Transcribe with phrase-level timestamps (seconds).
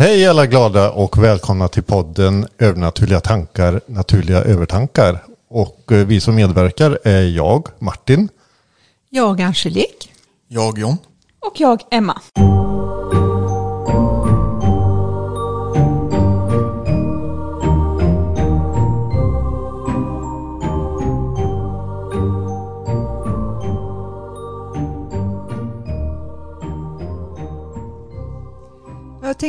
[0.00, 5.24] Hej alla glada och välkomna till podden Övernaturliga tankar, naturliga övertankar.
[5.50, 8.28] Och eh, vi som medverkar är jag, Martin.
[9.10, 10.08] Jag Angelique.
[10.48, 10.96] Jag John.
[11.40, 12.20] Och jag Emma.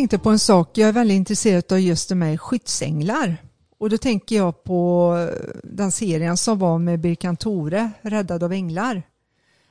[0.02, 3.38] Tänkte på en sak, jag är väldigt intresserad av just de här skyddsänglar.
[3.77, 5.16] Och då tänker jag på
[5.63, 9.03] den serien som var med Birkan Tore, Räddad av änglar.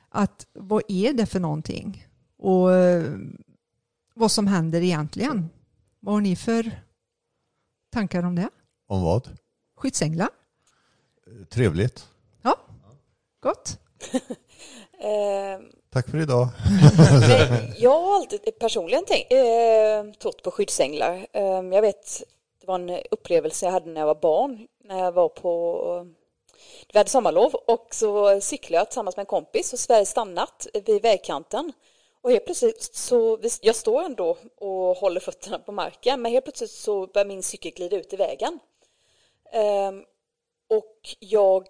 [0.09, 2.07] Att vad är det för någonting?
[2.37, 3.13] Och eh,
[4.13, 5.49] vad som händer egentligen?
[5.99, 6.71] Vad har ni för
[7.89, 8.49] tankar om det?
[8.87, 9.29] Om vad?
[9.77, 10.29] Skyddsänglar?
[11.49, 12.09] Trevligt.
[12.41, 12.57] Ja,
[13.39, 13.79] gott.
[15.03, 16.47] Eh, Tack för idag.
[17.77, 21.27] jag har alltid personligen tänkt, eh, trott på skyddsänglar.
[21.33, 22.23] Eh, jag vet,
[22.61, 26.07] det var en upplevelse jag hade när jag var barn, när jag var på
[26.93, 31.01] vi hade sommarlov och så cyklade jag tillsammans med en kompis och Sverige stannat vid
[31.01, 31.73] vägkanten.
[32.21, 36.71] Och helt plötsligt så, jag står ändå och håller fötterna på marken, men helt plötsligt
[36.71, 38.59] så börjar min cykel glida ut i vägen.
[39.53, 39.91] Eh,
[40.77, 41.67] och jag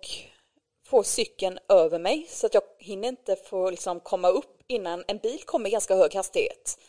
[0.91, 5.17] får cykeln över mig så att jag hinner inte få liksom komma upp innan en
[5.17, 6.79] bil kommer i ganska hög hastighet.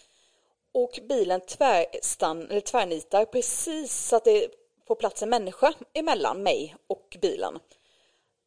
[0.73, 4.49] Och bilen tvärstan, eller tvärnitar precis så att det
[4.87, 7.59] får plats en människa emellan mig och bilen.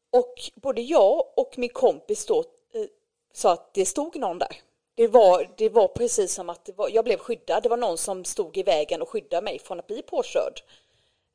[0.09, 2.85] Och både jag och min kompis då eh,
[3.33, 4.57] sa att det stod någon där.
[4.95, 7.63] Det var, det var precis som att var, jag blev skyddad.
[7.63, 10.61] Det var någon som stod i vägen och skyddade mig från att bli påkörd.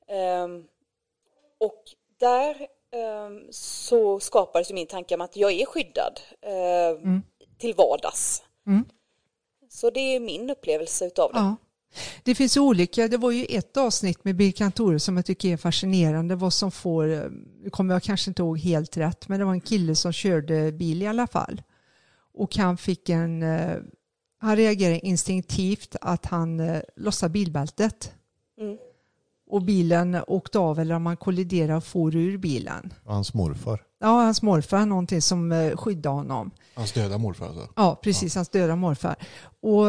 [0.08, 0.68] Um,
[1.58, 1.84] och
[2.18, 2.68] där
[3.50, 7.22] så skapades min tanke om att jag är skyddad um, mm.
[7.58, 8.42] till vardags.
[8.66, 8.84] Mm.
[9.68, 11.38] Så det är min upplevelse utav det.
[11.38, 11.56] Ja.
[12.22, 15.56] Det finns olika, det var ju ett avsnitt med Birkan Tore som jag tycker är
[15.56, 17.30] fascinerande vad som får,
[17.62, 20.72] nu kommer jag kanske inte ihåg helt rätt, men det var en kille som körde
[20.72, 21.62] bil i alla fall.
[22.34, 23.76] Och han fick en, eh,
[24.38, 28.12] han reagerade instinktivt att han eh, lossade bilbältet.
[28.60, 28.78] Mm.
[29.50, 32.92] Och bilen åkte av eller om han kolliderade och for ur bilen.
[33.04, 33.82] Hans morfar.
[34.00, 36.50] Ja, hans morfar, någonting som eh, skyddade honom.
[36.74, 37.68] Hans döda morfar alltså?
[37.76, 38.38] Ja, precis, ja.
[38.38, 39.16] hans döda morfar.
[39.62, 39.84] Och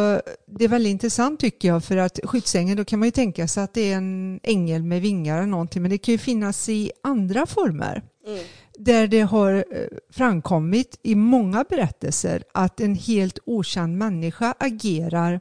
[0.58, 3.64] det är väldigt intressant tycker jag för att skyddsängeln, då kan man ju tänka sig
[3.64, 6.92] att det är en ängel med vingar eller någonting, men det kan ju finnas i
[7.04, 8.04] andra former.
[8.28, 8.40] Mm.
[8.78, 15.40] Där det har eh, framkommit i många berättelser att en helt okänd människa agerar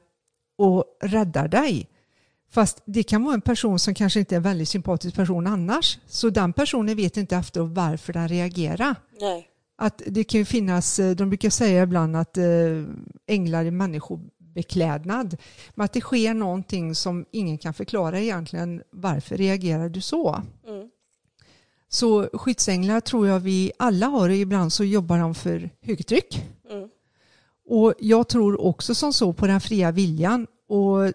[0.58, 1.88] och räddar dig.
[2.50, 5.98] Fast det kan vara en person som kanske inte är en väldigt sympatisk person annars.
[6.06, 8.94] Så den personen vet inte efter varför den reagerar.
[9.20, 9.46] Nej.
[9.78, 12.44] Att det kan ju finnas, eh, de brukar säga ibland att eh,
[13.26, 15.36] änglar är människobeklädnad.
[15.74, 18.82] Men att det sker någonting som ingen kan förklara egentligen.
[18.90, 20.42] Varför reagerar du så?
[20.68, 20.90] Mm.
[21.88, 26.44] Så skyddsänglar tror jag vi alla har ibland så jobbar de för högtryck.
[26.70, 26.88] Mm.
[27.66, 30.46] Och jag tror också som så på den fria viljan.
[30.68, 31.12] Och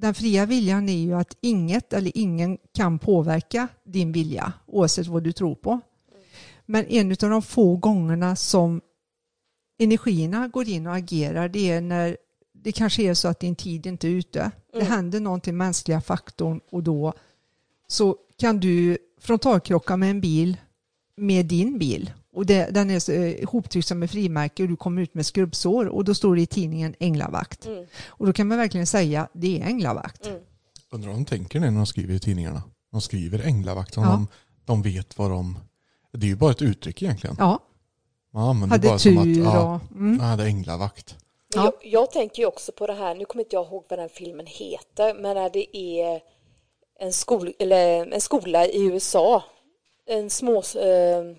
[0.00, 5.22] den fria viljan är ju att inget eller ingen kan påverka din vilja oavsett vad
[5.22, 5.80] du tror på.
[6.66, 8.80] Men en av de få gångerna som
[9.78, 12.16] energierna går in och agerar det är när
[12.52, 14.40] det kanske är så att din tid inte är ute.
[14.40, 14.52] Mm.
[14.72, 17.12] Det händer någonting mänskliga faktorn och då
[17.88, 20.56] så kan du frontalkrocka med en bil
[21.16, 25.02] med din bil och det, den är eh, ihoptryckt som ett frimärke och du kommer
[25.02, 27.66] ut med skrubbsår och då står det i tidningen änglavakt.
[27.66, 27.86] Mm.
[28.06, 30.26] Och då kan man verkligen säga det är änglavakt.
[30.26, 30.38] Mm.
[30.90, 32.62] Undrar vad de tänker när de skriver i tidningarna.
[32.92, 34.10] De skriver änglavakt som ja.
[34.10, 34.28] de,
[34.64, 35.58] de vet vad de...
[36.12, 37.36] Det är ju bara ett uttryck egentligen.
[37.38, 37.58] Ja.
[38.32, 39.96] Ja, men hade det är bara tur som att, ja, och...
[39.96, 40.18] Mm.
[40.22, 41.16] Ja, det är änglavakt.
[41.54, 41.64] Ja.
[41.64, 44.08] Jag, jag, tänker ju också på det här, nu kommer inte jag ihåg vad den
[44.08, 46.20] filmen heter, men när det är
[47.00, 49.44] en, skol, eller en skola i USA,
[50.06, 50.56] en små...
[50.56, 51.36] Eh,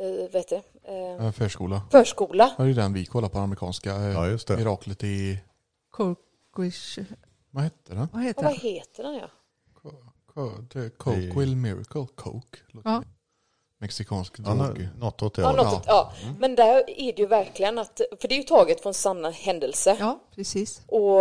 [0.00, 0.56] eh, vet du,
[1.24, 1.82] eh, förskola.
[1.90, 2.54] Förskola.
[2.56, 4.56] Det är ju den vi kollar på, amerikanska eh, ja, just det.
[4.56, 5.38] miraklet i...
[5.90, 6.98] Coquish.
[7.50, 8.08] Vad hette den?
[8.12, 9.28] Vad heter, vad heter den ja?
[10.98, 12.06] Coke Miracle.
[12.14, 12.58] Coke.
[12.84, 13.02] Ja.
[13.78, 14.88] Mexikansk drog.
[14.98, 16.12] något åt det ja, något, ja.
[16.22, 16.34] Mm.
[16.38, 19.96] Men där är det ju verkligen att, för det är ju taget från sanna händelser.
[20.00, 20.82] Ja, precis.
[20.86, 21.20] Och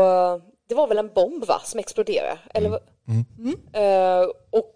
[0.67, 2.39] det var väl en bomb va, som exploderade?
[2.53, 3.25] Eller, mm.
[3.37, 3.53] Mm.
[3.53, 4.73] Uh, och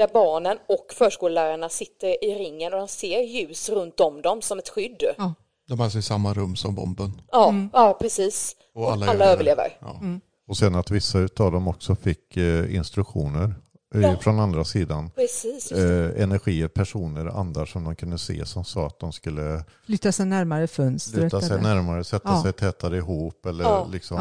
[0.00, 4.58] där barnen och förskollärarna sitter i ringen och de ser ljus runt om dem som
[4.58, 5.02] ett skydd.
[5.18, 5.34] Ja.
[5.68, 7.22] De är alltså i samma rum som bomben.
[7.32, 7.70] Ja, mm.
[7.72, 8.56] ja precis.
[8.74, 9.76] Och alla, och alla överlever.
[9.80, 9.98] Ja.
[10.00, 10.20] Mm.
[10.48, 13.54] Och sen att vissa av dem också fick eh, instruktioner
[13.94, 14.16] eh, ja.
[14.20, 15.10] från andra sidan.
[15.10, 20.12] Precis, eh, energier, personer, andar som de kunde se som sa att de skulle flytta
[20.12, 21.20] sig närmare fönstret.
[21.20, 21.74] Flytta sig eller?
[21.74, 22.42] närmare, sätta ja.
[22.42, 24.18] sig tätare ihop eller liksom.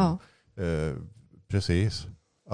[0.58, 0.96] Eh,
[1.48, 2.06] precis.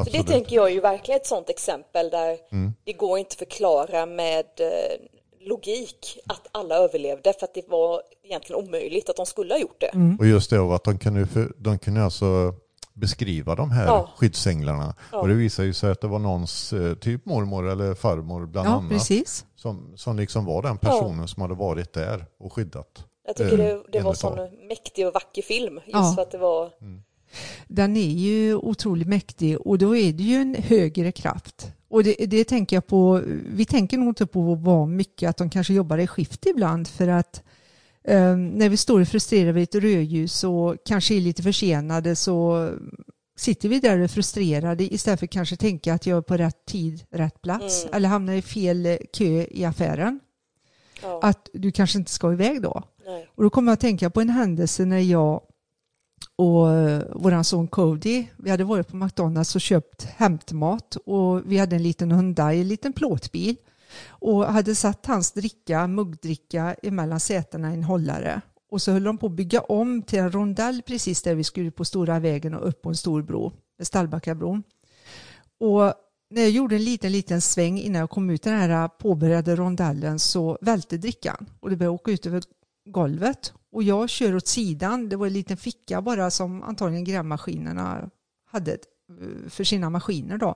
[0.04, 2.74] För det tänker jag är ju verkligen ett sånt exempel där mm.
[2.84, 8.68] det går inte förklara med eh, logik att alla överlevde för att det var egentligen
[8.68, 9.94] omöjligt att de skulle ha gjort det.
[9.94, 10.18] Mm.
[10.20, 11.28] Och just det att de kunde,
[11.58, 12.54] de kunde alltså
[12.94, 14.10] beskriva de här ja.
[14.18, 14.96] skyddsänglarna.
[15.12, 15.20] Ja.
[15.20, 18.68] Och det visade ju sig att det var någons eh, typ mormor eller farmor bland
[18.68, 18.92] ja, annat.
[18.92, 19.46] Precis.
[19.56, 21.28] Som, som liksom var den personen ja.
[21.28, 23.06] som hade varit där och skyddat.
[23.28, 24.38] Jag tycker det, det var en sån
[24.68, 25.80] mäktig och vacker film.
[25.86, 26.72] Just för att det var...
[26.82, 27.02] Mm.
[27.68, 31.72] Den är ju otroligt mäktig och då är det ju en högre kraft.
[31.88, 35.50] Och det, det tänker jag på, vi tänker nog inte på vad mycket att de
[35.50, 37.44] kanske jobbar i skift ibland för att
[38.08, 42.70] um, när vi står frustrerade vid ett rödljus och kanske är lite försenade så
[43.38, 46.38] sitter vi där och är frustrerade istället för att kanske tänka att jag är på
[46.38, 47.96] rätt tid, rätt plats mm.
[47.96, 50.20] eller hamnar i fel kö i affären.
[51.02, 51.20] Ja.
[51.24, 52.84] Att du kanske inte ska iväg då.
[53.06, 53.28] Nej.
[53.36, 55.42] Och då kommer jag att tänka på en händelse när jag
[56.36, 61.42] och eh, våran vår son Cody, vi hade varit på McDonalds och köpt hämtmat och
[61.46, 63.56] vi hade en liten Hyundai, en liten plåtbil
[64.08, 68.42] och hade satt hans dricka, muggdricka emellan sätena i en hållare.
[68.72, 71.72] Och så höll de på att bygga om till en rondell precis där vi skulle
[71.72, 73.52] på stora vägen och upp på en stor bro,
[73.82, 74.64] Stallbackabron.
[75.60, 75.94] Och
[76.30, 79.56] när jag gjorde en liten, liten sväng innan jag kom ut i den här påbörjade
[79.56, 82.44] rondellen så välte drickan och det började åka ut över
[82.86, 85.10] golvet och jag kör åt sidan.
[85.10, 88.10] Det var en liten ficka bara som antagligen grävmaskinerna
[88.46, 90.56] hade eh, för sina maskiner då.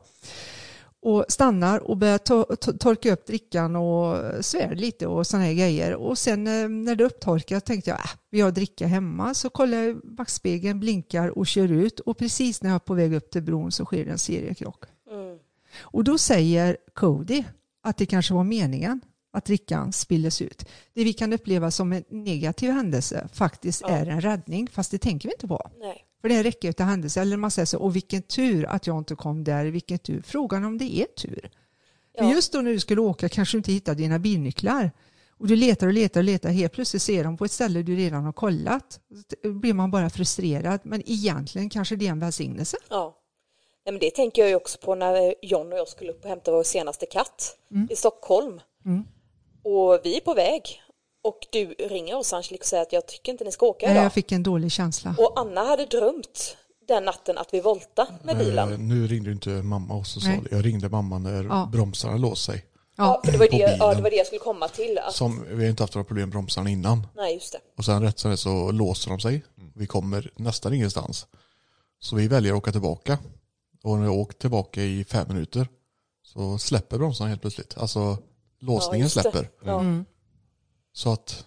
[1.02, 5.54] Och stannar och börjar to to torka upp drickan och svär lite och sådana här
[5.54, 5.96] grejer.
[5.96, 9.34] Och sen eh, när det upptorkat tänkte jag, äh, vi har dricka hemma.
[9.34, 12.00] Så kollar jag backspegeln, blinkar och kör ut.
[12.00, 14.84] Och precis när jag är på väg upp till bron så sker det en seriekrock.
[15.12, 15.38] Mm.
[15.82, 17.44] Och då säger Cody
[17.84, 20.66] att det kanske var meningen att drickan spilles ut.
[20.94, 23.90] Det vi kan uppleva som en negativ händelse faktiskt ja.
[23.90, 25.72] är en räddning, fast det tänker vi inte på.
[25.80, 26.06] Nej.
[26.22, 27.22] För det är en räcka av händelser.
[27.22, 30.22] Eller man säger så, och vilken tur att jag inte kom där, vilken tur.
[30.22, 31.50] Frågan om det är tur.
[32.14, 32.24] Ja.
[32.24, 34.92] För just då när du skulle åka kanske du inte hittar dina bilnycklar.
[35.40, 37.96] Och du letar och letar och letar, helt plötsligt ser de på ett ställe du
[37.96, 39.00] redan har kollat.
[39.44, 42.78] Då blir man bara frustrerad, men egentligen kanske det är en välsignelse.
[42.90, 43.16] Ja.
[43.86, 46.52] Nej, men det tänker jag också på när John och jag skulle upp och hämta
[46.52, 47.88] vår senaste katt mm.
[47.92, 48.62] i Stockholm.
[48.86, 49.04] Mm.
[49.64, 50.82] Och vi är på väg.
[51.24, 54.04] Och du ringer oss Angelique och säger att jag tycker inte ni ska åka idag.
[54.04, 55.16] Jag fick en dålig känsla.
[55.18, 56.58] Och Anna hade drömt
[56.88, 58.72] den natten att vi volta med bilen.
[58.72, 60.52] Eh, nu ringde inte mamma oss och sa det.
[60.52, 61.70] Jag ringde mamma när ja.
[61.72, 62.66] bromsarna låste sig.
[62.96, 64.98] Ja, för det var det, ja, det var det jag skulle komma till.
[64.98, 65.14] Att...
[65.14, 67.08] Som, vi har inte haft några problem med bromsarna innan.
[67.16, 67.60] Nej, just det.
[67.78, 69.44] Och sen rätt som det så låser de sig.
[69.76, 71.28] Vi kommer nästan ingenstans.
[72.00, 73.18] Så vi väljer att åka tillbaka.
[73.84, 75.68] Och när jag åkt tillbaka i fem minuter
[76.24, 77.78] så släpper bromsarna helt plötsligt.
[77.78, 78.18] Alltså
[78.60, 79.50] låsningen ja, släpper.
[79.66, 80.06] Mm.
[80.94, 81.46] Så att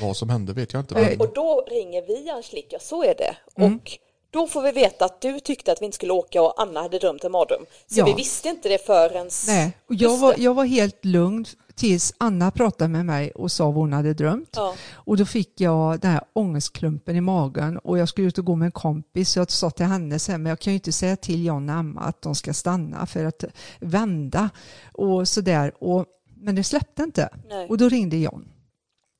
[0.00, 0.94] vad som hände vet jag inte.
[0.94, 1.20] Men...
[1.20, 3.36] Och då ringer vi Angelica, så är det.
[3.56, 3.76] Mm.
[3.76, 3.98] Och
[4.30, 6.98] då får vi veta att du tyckte att vi inte skulle åka och Anna hade
[6.98, 7.66] drömt en mardröm.
[7.86, 8.04] Så ja.
[8.04, 9.30] vi visste inte det förrän...
[9.46, 13.64] Nej, och jag var, jag var helt lugn tills Anna pratade med mig och sa
[13.64, 14.52] vad hon hade drömt.
[14.56, 14.74] Ja.
[14.92, 18.56] Och då fick jag den här ångestklumpen i magen och jag skulle ut och gå
[18.56, 20.92] med en kompis så jag sa till henne så här, men jag kan ju inte
[20.92, 23.44] säga till John och Emma att de ska stanna för att
[23.80, 24.50] vända
[24.92, 25.72] och sådär.
[26.40, 27.28] Men det släppte inte.
[27.48, 27.68] Nej.
[27.68, 28.48] Och då ringde John.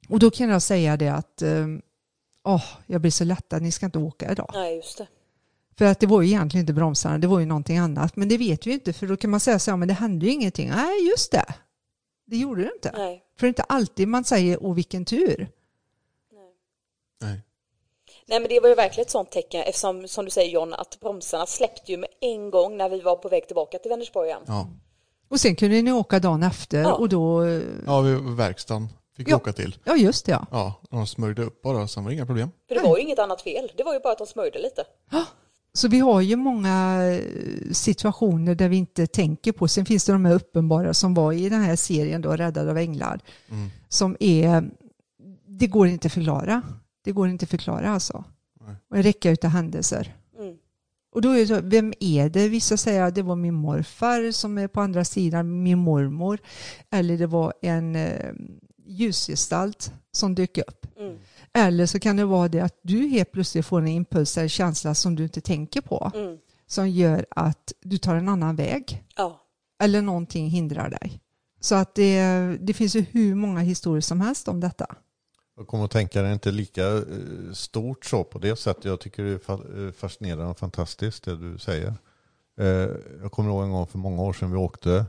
[0.09, 1.43] Och då kan jag säga det att
[2.45, 4.51] oh, jag blir så lättad, ni ska inte åka idag.
[4.55, 5.07] Nej, just det.
[5.79, 8.17] För att det var ju egentligen inte bromsarna, det var ju någonting annat.
[8.17, 9.95] Men det vet vi ju inte, för då kan man säga så här, men det
[9.95, 10.71] hände ju ingenting.
[10.71, 11.55] Nej, just det.
[12.27, 12.93] Det gjorde det inte.
[12.97, 13.25] Nej.
[13.39, 15.49] För det är inte alltid man säger, åh vilken tur.
[16.33, 16.55] Nej.
[17.21, 17.43] Nej.
[18.27, 21.01] Nej men det var ju verkligen ett sånt tecken eftersom som du säger John att
[21.01, 24.43] bromsarna släppte ju med en gång när vi var på väg tillbaka till Vänersborg igen.
[24.47, 24.71] Ja.
[25.31, 26.93] Och sen kunde ni åka dagen efter ja.
[26.93, 27.45] och då...
[27.87, 29.37] Ja, vi verkstaden fick ja.
[29.37, 29.77] åka till.
[29.85, 30.33] Ja, just det.
[30.33, 32.51] Ja, ja de smörjde upp bara, sen var det inga problem.
[32.69, 34.85] För det var ju inget annat fel, det var ju bara att de smörjde lite.
[35.73, 37.23] Så vi har ju många eh,
[37.73, 39.69] situationer där vi inte tänker på.
[39.69, 42.79] Sen finns det de här uppenbara som var i den här serien då, Räddad av
[42.79, 43.21] änglar.
[43.51, 43.71] Mm.
[43.89, 44.71] Som är,
[45.47, 46.63] det går inte att förklara.
[47.05, 48.25] Det går inte att förklara alltså.
[48.61, 48.77] Nej.
[48.91, 50.15] Och en räcka utav händelser.
[51.13, 52.49] Och då är det så, vem är det?
[52.49, 56.39] Vissa säger att det var min morfar som är på andra sidan, min mormor.
[56.91, 58.33] Eller det var en eh,
[58.87, 60.87] ljusgestalt som dök upp.
[60.99, 61.19] Mm.
[61.53, 64.95] Eller så kan det vara det att du helt plötsligt får en impuls eller känsla
[64.95, 66.13] som du inte tänker på.
[66.15, 66.39] Mm.
[66.67, 69.05] Som gör att du tar en annan väg.
[69.17, 69.41] Ja.
[69.83, 71.21] Eller någonting hindrar dig.
[71.61, 72.23] Så att det,
[72.61, 74.87] det finns ju hur många historier som helst om detta.
[75.61, 77.03] Jag kommer att tänka det är inte lika eh,
[77.53, 78.85] stort så på det sättet.
[78.85, 81.95] Jag tycker det är eh, fascinerande och fantastiskt det du säger.
[82.61, 82.67] Eh,
[83.23, 85.05] jag kommer ihåg en gång för många år sedan vi åkte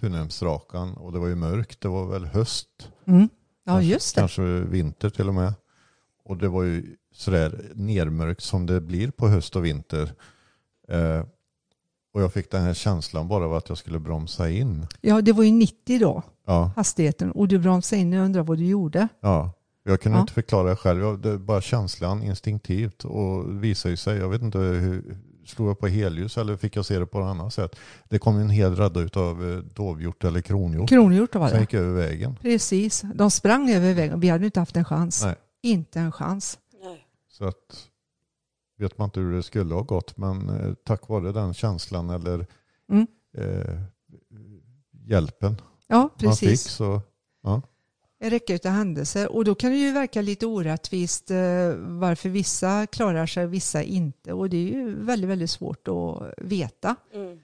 [0.00, 1.80] Tunhemsrakan och det var ju mörkt.
[1.80, 2.68] Det var väl höst.
[3.04, 3.28] Mm.
[3.64, 4.20] Ja, just det.
[4.20, 5.52] Kanske vinter till och med.
[6.24, 10.12] Och det var ju sådär nermörkt som det blir på höst och vinter.
[12.12, 14.86] Och jag fick den här känslan bara av att jag skulle bromsa in.
[15.00, 17.32] Ja, det var ju 90 då, Ja, hastigheten.
[17.32, 19.08] Och du bromsade in och undrade vad du gjorde.
[19.20, 19.52] ja.
[19.82, 20.20] Jag kunde Ja.
[20.20, 21.00] inte förklara det själv.
[21.00, 24.18] Jag, det är bara känslan instinktivt och ju sig.
[24.18, 27.24] Jag vet inte hur, slog jag på helljus eller fick jag se det på ett
[27.26, 27.76] annat sätt.
[28.08, 30.88] Det kom ju en hel radda av dovhjort eller kronhjort.
[30.88, 31.60] Kronhjort var Som det.
[31.60, 32.36] gick över vägen.
[32.40, 33.02] Precis.
[33.14, 34.20] De sprang över vägen.
[34.20, 35.24] Vi hade inte haft en chans.
[35.24, 35.34] Nej.
[35.62, 36.58] Inte en chans.
[36.82, 37.06] Nej.
[37.28, 37.88] Så att
[38.78, 40.16] vet man inte hur det skulle ha gått.
[40.16, 42.46] Men eh, tack vare den känslan eller
[42.90, 43.06] Mm.
[43.36, 43.80] eh,
[45.06, 45.56] hjälpen
[45.86, 46.62] Ja, man fick precis.
[46.62, 47.00] så
[47.42, 47.62] ja.
[48.22, 49.32] En räcka utav händelser.
[49.32, 51.36] Och då kan det ju verka lite orättvist eh,
[51.76, 54.32] varför vissa klarar sig och vissa inte.
[54.32, 56.96] Och det är ju väldigt, väldigt svårt att veta.
[57.14, 57.38] Mm.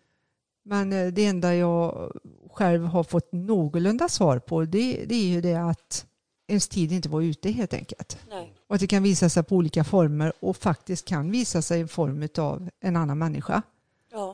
[0.65, 2.13] Men eh, det enda jag
[2.51, 6.07] själv har fått någorlunda svar på det, det är ju det att
[6.49, 8.19] ens tid inte var ute helt enkelt.
[8.31, 8.53] Nej.
[8.67, 11.87] Och att det kan visa sig på olika former och faktiskt kan visa sig i
[11.87, 13.63] form av en annan människa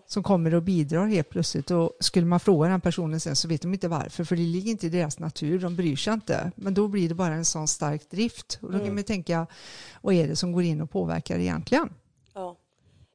[0.04, 0.08] Ja.
[0.08, 1.70] som kommer och bidrar helt plötsligt.
[1.70, 4.70] Och skulle man fråga den personen sen så vet de inte varför, för det ligger
[4.70, 6.52] inte i deras natur, de bryr sig inte.
[6.56, 8.58] Men då blir det bara en sån stark drift.
[8.62, 8.94] Och då kan Mm.
[8.94, 9.46] man tänka,
[10.02, 11.94] vad är det som går in och påverkar egentligen?
[12.34, 12.56] Ja.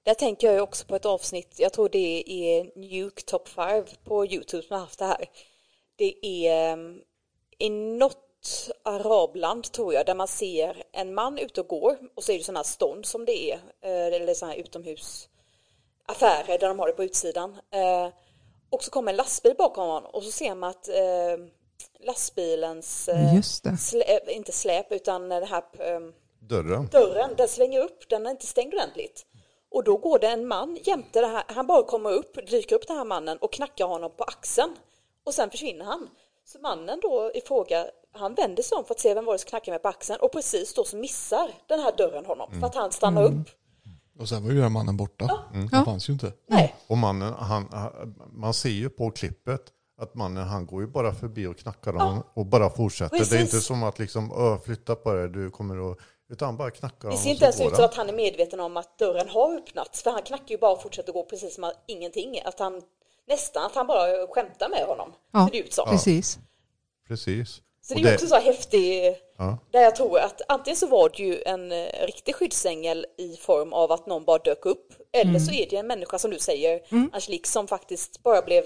[0.03, 4.25] Där tänker jag också på ett avsnitt, jag tror det är Nuke Top 5 på
[4.25, 5.25] Youtube som har haft det här.
[5.95, 7.01] Det är um,
[7.57, 12.31] i något arabland tror jag, där man ser en man ute och går och så
[12.31, 14.61] är det sådana här stånd som det är, eh, eller sådana här
[16.11, 17.51] utomhusaffärer där de har det på utsidan.
[17.71, 18.13] Eh,
[18.69, 21.45] Och så kommer en lastbil bakom honom och så ser man att eh,
[21.99, 23.77] lastbilens, eh, Just det.
[23.77, 25.99] slä, inte släp utan den här eh,
[26.39, 26.87] Dörren.
[26.91, 29.25] dörren, den svänger upp, den är inte stängd ordentligt.
[29.71, 32.87] Och då går det en man jämte det här, han bara kommer upp, dyker upp
[32.87, 34.75] den här mannen och knackar honom på axeln.
[35.25, 36.09] Och sen försvinner han.
[36.45, 39.39] Så mannen då i fråga, han vänder sig om för att se vem var det
[39.39, 42.67] som knackade mig på axeln och precis då så missar den här dörren honom för
[42.67, 43.49] att han stannar upp.
[44.19, 45.39] Och sen var ju den mannen borta.
[45.71, 46.33] Han fanns ju inte.
[46.49, 47.67] Nej, Och mannen, han,
[48.31, 49.61] man ser ju på klippet
[50.01, 53.15] att mannen han går ju bara förbi och knackar honom och bara fortsätter.
[53.17, 53.41] Det är Precis.
[53.53, 55.97] inte som att liksom, "Ö, flytta på dig, du kommer att...
[56.29, 58.59] Utan han bara knackar det ser och inte ens ut som att han är medveten
[58.59, 61.63] om att dörren har öppnats för han knackar ju bara och fortsätter gå precis som
[61.63, 62.39] att ingenting.
[62.45, 62.81] Att han
[63.27, 65.13] nästan att han bara skämtar med honom.
[65.31, 65.89] Ja, ser det ut som.
[65.89, 66.39] Precis.
[67.07, 67.61] Precis.
[67.87, 69.57] Så det är ju också så här häftig, Ja.
[69.71, 73.73] där jag tror att antingen så var det ju en eh, riktig skyddsängel i form
[73.73, 75.39] av att någon bara dök upp, eller Mm.
[75.41, 76.79] så är det en människa som du säger,
[77.13, 78.63] Angelique, som faktiskt bara blev,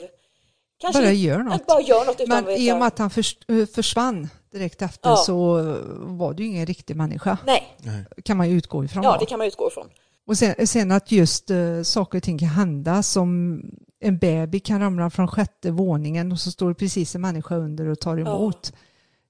[0.82, 1.68] kanske Bara gör något.
[1.68, 5.10] Bara gör något utan Men i och med att han förs- eh, försvann direkt efter
[5.10, 5.16] Ja.
[5.16, 5.54] så
[6.00, 7.38] var det ju ingen riktig människa.
[7.46, 7.78] Nej,
[8.24, 9.04] kan man ju utgå ifrån.
[9.04, 9.20] ja då.
[9.20, 9.90] det kan man utgå ifrån.
[10.28, 13.62] Och sen, sen att just uh, saker och ting kan hända som
[14.00, 17.88] en baby kan ramla från sjätte våningen och så står det precis en människa under
[17.88, 18.74] och tar emot.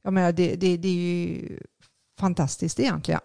[0.02, 1.60] Jag menar, det, det, det är ju
[2.20, 3.22] fantastiskt egentligen.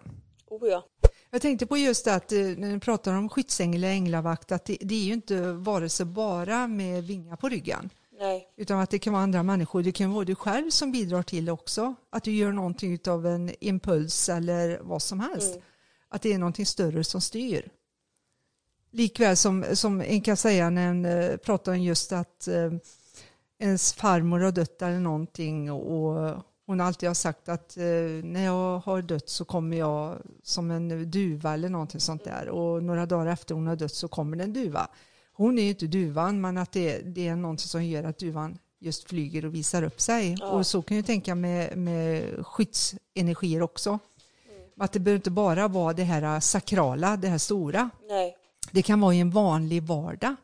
[0.47, 0.83] Oh ja.
[1.29, 4.65] Jag tänkte på just det att eh, när ni pratar om skyddsängel eller änglavakt att
[4.65, 8.89] det, det är ju inte vare sig bara med vingar på ryggen Nej, utan att
[8.89, 9.83] det kan vara andra människor.
[9.83, 11.95] Det kan vara du själv som bidrar till också.
[12.09, 15.51] Att du gör någonting av en impuls eller vad som helst.
[15.51, 15.63] Mm.
[16.09, 17.69] Att det är någonting större som styr.
[18.91, 22.71] Likväl som, som en kan säga när en eh, pratar om just att eh,
[23.59, 27.83] ens farmor har dött eller någonting och hon alltid har sagt att eh,
[28.23, 32.83] när jag har dött så kommer jag som en duva eller någonting sånt där och
[32.83, 34.87] några dagar efter hon har dött så kommer det en duva.
[35.33, 38.57] Hon är ju inte duvan men att det, det är någonting som gör att duvan
[38.79, 40.35] just flyger och visar upp sig.
[40.39, 40.51] Ja.
[40.51, 43.99] Och så kan jag tänka med, med skyddsenergier också.
[44.79, 47.89] Att det behöver inte bara vara det här sakrala, det här stora.
[48.07, 48.37] nej.
[48.71, 50.35] Det kan vara i en vanlig vardag.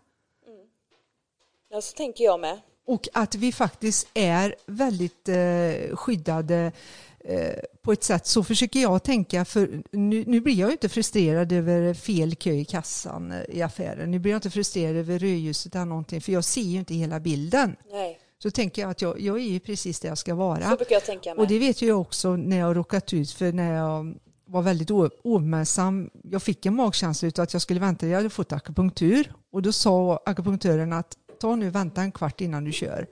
[1.69, 2.59] Ja, så tänker jag med.
[2.85, 6.71] Och att vi faktiskt är väldigt eh, skyddade
[7.19, 8.27] eh, på ett sätt.
[8.27, 12.65] Så försöker jag tänka, för nu, nu blir jag inte frustrerad över fel kö i
[12.65, 14.11] kassan eh, i affären.
[14.11, 17.19] Nu blir jag inte frustrerad över rödljuset eller någonting, för jag ser ju inte hela
[17.19, 17.75] bilden.
[17.91, 20.69] Nej, Så tänker jag att jag, jag är ju precis där jag ska vara.
[20.69, 21.39] så brukar jag tänka med.
[21.39, 24.91] Och det vet jag också när jag råkat ut för när jag var väldigt
[25.23, 26.09] ouppmärksam.
[26.23, 29.71] Jag fick en magkänsla av att jag skulle vänta, jag hade fått akupunktur och då
[29.71, 33.07] sa akupunktören att ta nu vänta en kvart innan du kör.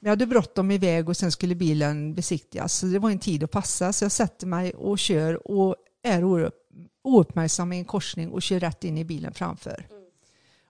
[0.00, 3.44] Men jag hade bråttom iväg och sen skulle bilen besiktigas så det var en tid
[3.44, 8.30] att passa så jag sätter mig och kör och är oupp- ouppmärksam i en korsning
[8.30, 9.86] och kör rätt in i bilen framför.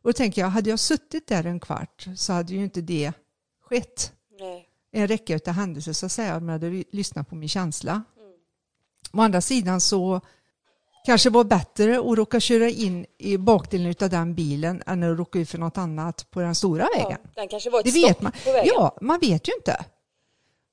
[0.03, 3.13] Och då tänker jag, hade jag suttit där en kvart så hade ju inte det
[3.63, 7.49] skett Nej, en räcka av händelser så att säga om jag hade lyssnat på min
[7.49, 8.03] känsla.
[9.13, 10.21] Å andra sidan så
[11.05, 15.19] kanske det var bättre att råka köra in i bakdelen av den bilen än att
[15.19, 17.19] råka ut för något annat på den stora ja, vägen.
[17.35, 18.33] den kanske var ett Det stopp vet man.
[18.45, 18.73] på vägen.
[18.77, 19.85] Ja, man vet ju inte.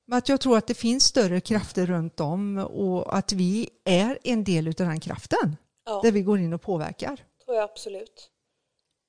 [0.06, 4.18] Men att jag tror att det finns större krafter runt om och att vi är
[4.24, 5.56] en del av den kraften
[5.86, 7.16] Ja, där vi går in och påverkar.
[7.44, 8.30] tror jag absolut.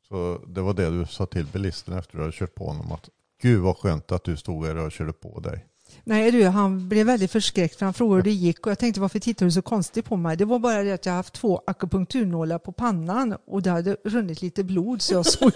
[0.07, 2.91] Så det var det du sa till bilisten efter att du hade kört på honom.
[2.91, 3.09] Att
[3.41, 5.65] Gud vad skönt att du stod här och körde på dig.
[6.03, 9.01] Nej du, han blev väldigt förskräckt för han frågade hur det gick och jag tänkte
[9.01, 10.37] varför tittar du så konstigt på mig?
[10.37, 14.41] Det var bara det att jag haft två akupunkturnålar på pannan och det hade runnit
[14.41, 15.51] lite blod så jag såg,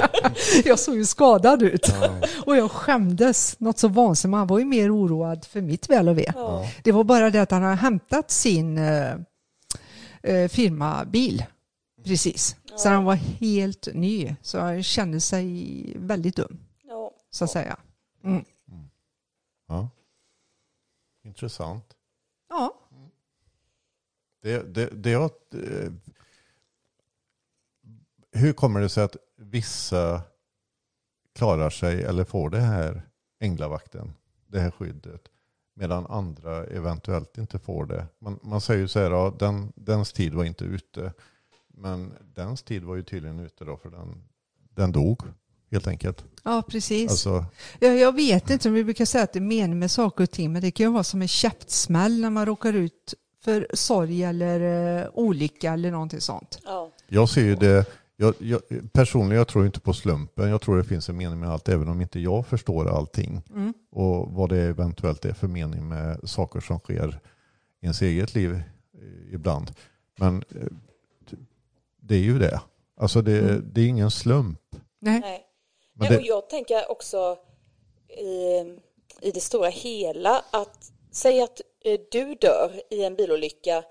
[0.64, 1.92] jag såg ju skadad ut.
[2.46, 4.36] Och jag skämdes något så vansinnigt.
[4.36, 6.32] Han var ju mer oroad för mitt väl och ve.
[6.34, 6.64] Ja.
[6.84, 9.12] Det var bara det att han hade hämtat sin eh,
[10.22, 11.44] eh, firmabil
[12.04, 12.56] precis.
[12.76, 12.92] Så Ja.
[12.92, 14.34] han var helt ny.
[14.42, 17.10] Så han kände sig väldigt dum Ja.
[17.30, 17.76] så att säga.
[18.24, 18.44] Mm.
[19.66, 19.90] Ja.
[21.22, 21.96] Intressant.
[22.48, 22.80] Ja,
[24.42, 25.92] Det, det, det jag, eh,
[28.32, 30.22] hur kommer det sig att vissa
[31.34, 33.02] klarar sig eller får det här
[33.40, 34.12] änglavakten,
[34.46, 35.28] det här skyddet,
[35.74, 38.06] medan andra eventuellt inte får det?
[38.18, 41.12] Man, man säger ju så här, ja, den, dens tid var inte ute,
[41.68, 44.22] men dens tid var ju tydligen ute då för den,
[44.70, 45.22] den dog
[45.76, 46.24] helt enkelt.
[46.44, 47.10] ja precis.
[47.10, 47.44] Alltså,
[47.80, 50.30] Jag, jag vet inte om vi brukar säga att det är meningen med saker och
[50.30, 53.14] ting, men det kan ju vara som en käftsmäll när man råkar ut
[53.44, 54.60] för sorg eller
[55.02, 56.58] eh, olycka eller någonting sånt.
[56.64, 56.90] Ja.
[57.08, 58.60] Jag ser ju det, jag, jag,
[58.92, 60.48] personligen jag tror inte på slumpen.
[60.48, 63.42] Jag tror det finns en mening med allt, även om inte jag förstår allting.
[63.54, 63.74] Mm.
[63.90, 67.20] Och vad det eventuellt är för mening med saker som sker
[67.82, 69.70] i ens eget liv eh, ibland.
[70.18, 70.66] Men eh,
[72.00, 72.60] det är ju det.
[73.00, 73.64] Alltså det, Mm.
[73.72, 74.60] det är ingen slump.
[75.00, 75.42] Nej.
[75.98, 77.38] Men det, och jag tänker också
[78.08, 78.58] i,
[79.20, 83.84] i det stora hela att säga att eh, du dör i en bilolycka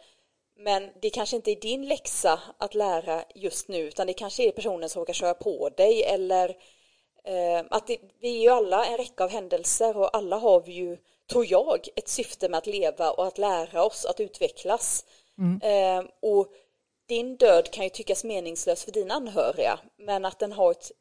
[0.58, 4.52] men det kanske inte är din läxa att lära just nu utan det kanske är
[4.52, 6.50] personen som råkar köra på dig eller
[7.24, 10.72] eh, att det, vi är ju alla en räcka av händelser och alla har vi
[10.72, 10.98] ju,
[11.32, 15.06] tror jag, ett syfte med att leva och att lära oss att utvecklas.
[15.62, 16.48] Eh, och
[17.08, 20.92] din död kan ju tyckas meningslös för dina anhöriga men att den har ett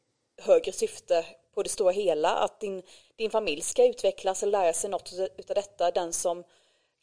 [0.41, 1.25] högre syfte
[1.55, 2.81] på det stora hela, att din,
[3.17, 6.43] din familj ska utvecklas och lära sig något utav detta, den som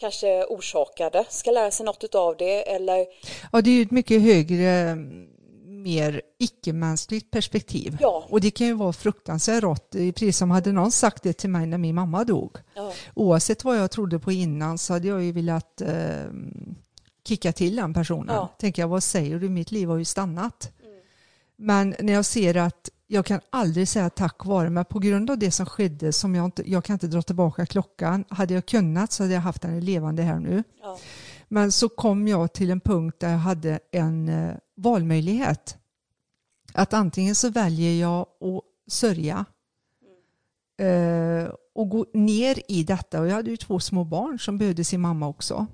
[0.01, 3.07] kanske orsakade ska lära sig något av det eller
[3.53, 5.29] Ja, det är ju ett mycket högre, mm,
[5.83, 7.97] mer icke-mänskligt perspektiv.
[8.01, 8.27] Ja.
[8.29, 9.90] Och det kan ju vara fruktansvärt rått.
[9.90, 12.57] Precis som hade någon sagt det till mig när min mamma dog.
[12.75, 16.31] ja, Oavsett vad jag trodde på innan så hade jag ju velat eh,
[17.29, 18.35] kicka till den personen.
[18.35, 18.49] Ja.
[18.59, 19.49] Tänker jag, vad säger du?
[19.49, 20.71] Mitt liv har ju stannat.
[21.57, 25.38] Men när jag ser att jag kan aldrig säga tack vare, men på grund av
[25.38, 28.25] det som skedde, som jag, inte, jag kan inte dra tillbaka klockan.
[28.29, 30.62] Hade jag kunnat så hade jag haft den levande här nu.
[30.83, 30.98] ja,
[31.48, 35.77] Men så kom jag till en punkt där jag hade en eh, valmöjlighet.
[36.75, 39.44] Att antingen så väljer jag att sörja
[40.79, 43.20] eh, och gå ner i detta.
[43.20, 45.66] Och jag hade ju två små barn som behövde sin mamma också.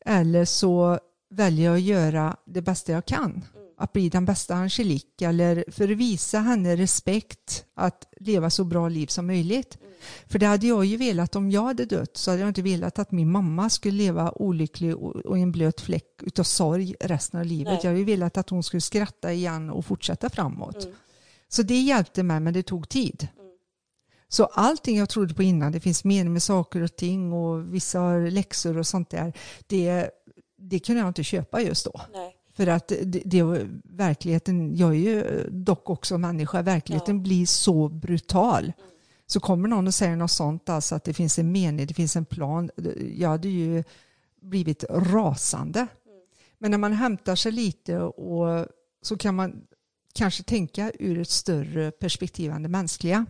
[0.00, 0.98] Eller så
[1.30, 3.44] väljer jag att göra det bästa jag kan.
[3.82, 8.88] Att bli den bästa Angelique eller för att visa henne respekt att leva så bra
[8.88, 9.78] liv som möjligt.
[10.26, 12.98] För det hade jag ju velat om jag hade dött så hade jag inte velat
[12.98, 17.46] att min mamma skulle leva olycklig och i en blöt fläck utav sorg resten av
[17.46, 17.72] livet.
[17.72, 17.80] Nej.
[17.82, 20.84] Jag hade ju velat att hon skulle skratta igen och fortsätta framåt.
[20.84, 20.96] Mm.
[21.48, 23.28] Så det hjälpte mig men det tog tid.
[24.28, 28.00] Så allting jag trodde på innan, det finns mening med saker och ting och vissa
[28.00, 29.32] har läxor och sånt där,
[29.66, 30.10] det,
[30.58, 32.00] det kunde jag inte köpa just då.
[32.12, 33.42] nej, För att det, det
[33.84, 38.72] verkligheten, jag är ju dock också människa, verkligheten blir så brutal.
[39.26, 42.16] Så kommer någon och säger något sånt, alltså att det finns en mening, det finns
[42.16, 42.70] en plan,
[43.14, 43.84] jag hade ju
[44.40, 45.86] blivit rasande.
[46.58, 48.66] Men när man hämtar sig lite och
[49.02, 49.62] så kan man
[50.14, 53.26] kanske tänka ur ett större perspektiv än det mänskliga.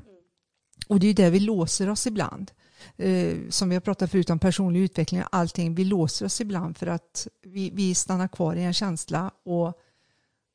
[0.88, 2.50] Och det är ju där vi låser oss ibland.
[2.96, 5.74] Eh, som vi har pratat förut om personlig utveckling och allting.
[5.74, 9.72] Vi låser oss ibland för att vi, vi stannar kvar i en känsla och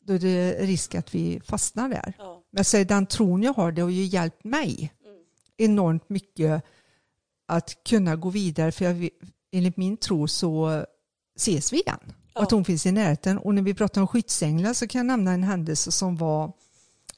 [0.06, 2.14] då är det risk att vi fastnar där.
[2.18, 4.94] ja, Men säger, den tron jag har, det har ju hjälpt mig
[5.58, 6.64] enormt mycket
[7.46, 8.72] att kunna gå vidare.
[8.72, 9.10] För jag,
[9.52, 10.84] enligt min tro så
[11.36, 12.00] ses vi igen.
[12.36, 12.58] Och att Ja.
[12.58, 13.38] hon finns i närheten.
[13.38, 16.52] Och när vi pratar om skyddsänglar så kan jag nämna en händelse som var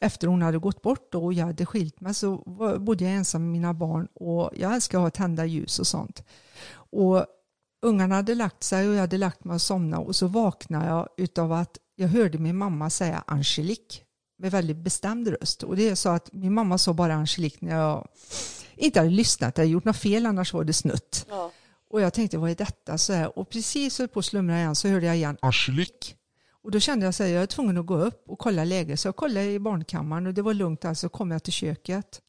[0.01, 2.37] efter hon hade gått bort då och jag hade skilt mig så
[2.79, 6.23] bodde jag ensam med mina barn och jag älskar att ha tända ljus och sånt.
[6.71, 7.25] Och
[7.81, 11.09] ungarna hade lagt sig och jag hade lagt mig och somnat och så vaknade jag
[11.17, 14.01] utav att jag hörde min mamma säga Angelique
[14.37, 15.63] med väldigt bestämd röst.
[15.63, 18.07] Och det är så att min mamma sa bara Angelique när jag
[18.75, 21.25] inte hade lyssnat, jag hade gjort något fel annars var det snutt.
[21.29, 21.51] ja,
[21.89, 22.97] Och jag tänkte vad är detta?
[22.97, 26.15] Så här, och precis så på att slumra igen så hörde jag igen Angelique.
[26.63, 28.99] Och då kände jag att jag är tvungen att gå upp och kolla läget.
[28.99, 32.21] Så jag kollade i barnkammaren och det var lugnt alltså kom jag till köket.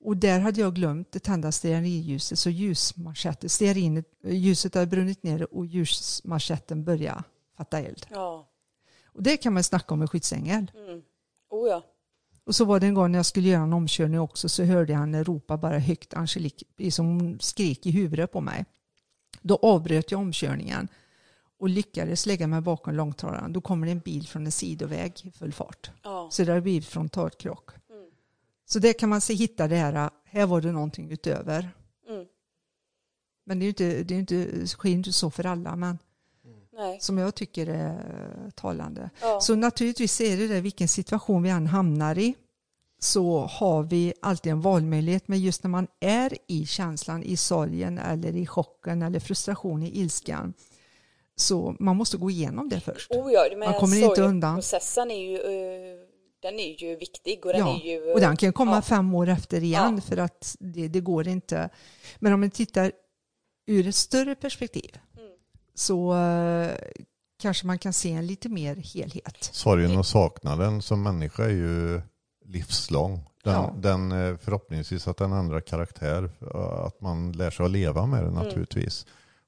[0.00, 5.54] Och där hade jag glömt det tända stearinljuset så ljusmanschetten, stearinet, ljuset hade brunnit ner
[5.54, 7.22] och ljusmanschetten började
[7.56, 8.06] fatta eld.
[8.10, 8.48] ja.
[9.06, 10.70] Och det kan man snacka om en skyddsängel.
[10.74, 11.02] Mm.
[11.50, 11.82] Oh ja.
[12.44, 14.92] Och så var det en gång när jag skulle göra en omkörning också så hörde
[14.92, 18.64] jag henne ropa bara högt Angelique, som skrek i huvudet på mig.
[19.42, 20.88] Då avbröt jag omkörningen
[21.58, 23.52] och lyckades lägga mig bakom långtradaren.
[23.52, 25.90] Då kommer det en bil från en sidoväg i full fart.
[26.02, 26.28] ja.
[26.32, 27.70] Så det har blivit frontalkrock.
[27.90, 28.06] Mm.
[28.66, 31.70] Så där kan man se, hitta det här, här var det någonting utöver.
[32.08, 32.26] Mm.
[33.44, 35.98] Men det är ju inte, det är inte, sker inte så för alla, men
[36.72, 37.00] Nej.
[37.00, 39.10] som jag tycker är talande.
[39.20, 39.40] Ja.
[39.40, 42.34] Så naturligtvis är det det, vilken situation vi än hamnar i
[42.98, 45.28] så har vi alltid en valmöjlighet.
[45.28, 50.00] Men just när man är i känslan, i sorgen eller i chocken eller frustration, i
[50.00, 50.54] ilskan.
[51.36, 53.10] Så man måste gå igenom det först.
[53.10, 54.56] Oh ja, men Man kommer inte undan.
[54.56, 55.98] Processen är ju, eh,
[56.42, 58.12] den är ju viktig och den Ja, är ju...
[58.12, 58.82] och den kan komma ja.
[58.82, 60.00] fem år efter igen Ja.
[60.00, 61.68] för att det, det går inte.
[62.18, 62.92] Men om man tittar
[63.66, 65.28] ur ett större perspektiv Mm.
[65.74, 66.70] så eh,
[67.42, 69.48] kanske man kan se en lite mer helhet.
[69.52, 72.00] Sorgen och saknaden som människa är ju
[72.44, 73.20] livslång.
[73.44, 73.74] Den, Ja.
[73.78, 76.30] den eh, förhoppningsvis att den ändrar karaktär.
[76.86, 78.40] Att man lär sig att leva med det Mm.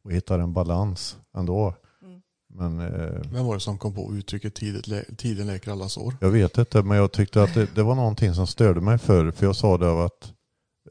[0.08, 1.74] Och hittar en balans ändå.
[2.02, 2.20] Mm.
[2.54, 6.14] Men eh, Vem var det som kom på uttrycket tidigt tiden läker alla sår?
[6.20, 9.30] jag vet inte, men jag tyckte att det, det var någonting som störde mig förr.
[9.30, 10.32] För jag sa det av att,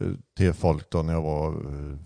[0.02, 1.98] eh, till folk då när jag var eh,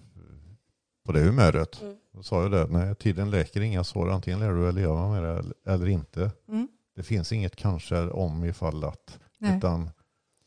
[1.05, 1.81] på det humöret.
[1.81, 1.95] Mm.
[2.13, 4.11] Då sa jag det, nej tiden läker inga sår.
[4.11, 6.31] Antingen lär du leva med det eller- inte.
[6.49, 6.67] Mm.
[6.95, 9.19] Det finns inget kanske om ifall att.
[9.39, 9.57] Nej.
[9.57, 9.89] Utan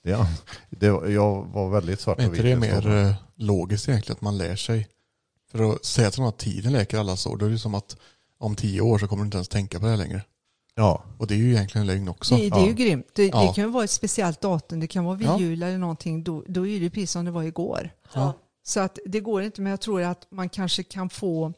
[0.02, 0.26] det,
[0.70, 4.16] det, jag var väldigt svart Är och inte det vit i mer eh, logiskt egentligen
[4.16, 4.88] att man lär sig?
[5.54, 7.96] För att säga till någon att tiden läker alla sår, då är det som att
[8.38, 10.22] om tio år så kommer du inte ens tänka på det här längre.
[10.74, 12.36] Ja, Och det är ju egentligen en lögn också.
[12.36, 12.72] Det, det är ju Ja.
[12.76, 13.06] grymt.
[13.14, 13.52] Det, det Ja.
[13.52, 15.38] kan ju vara ett speciellt datum, det kan vara vid Ja.
[15.40, 16.24] jul eller någonting.
[16.24, 17.90] Då, då är det precis som det var igår.
[18.14, 18.32] Ja.
[18.66, 21.52] Så att det går inte, men jag tror att man kanske kan få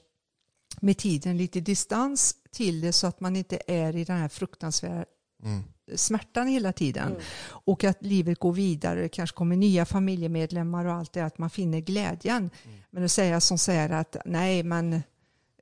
[0.81, 5.05] med tiden lite distans till det så att man inte är i den här fruktansvärda
[5.45, 5.65] Mm.
[5.95, 7.09] Smärtan hela tiden.
[7.09, 7.23] Mm.
[7.49, 11.51] Och att livet går vidare, det kanske kommer nya familjemedlemmar och allt det, att man
[11.51, 12.51] finner glädjen.
[12.91, 14.93] Men att säga som säger att nej, men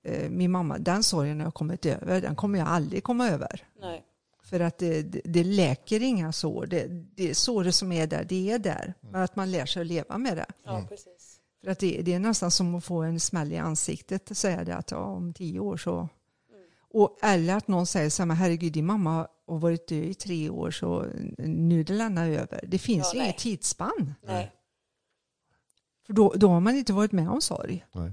[0.02, 3.68] eh, min mamma, den sorgen har jag kommit över, den kommer jag aldrig komma över.
[3.80, 4.04] Nej.
[4.42, 6.66] För att det, det, det läker inga sår.
[6.66, 8.94] Det, det såret som är där, det är där.
[9.00, 10.46] Men att man lär sig att leva med det.
[10.64, 11.40] Ja, precis.
[11.64, 14.64] För att det, det är nästan som att få en smäll i ansiktet och säga
[14.64, 16.08] det att ja, om tio år så...
[16.94, 20.50] Och, eller att någon säger så här, herregud din mamma har varit död i tre
[20.50, 21.06] år så
[21.38, 22.60] nu är det lämna över.
[22.68, 23.26] Det finns Ja, ju nej.
[23.26, 24.14] inget tidsspann.
[24.22, 24.52] Nej.
[26.06, 27.84] För då, då har man inte varit med om sorg.
[27.92, 28.12] Nej.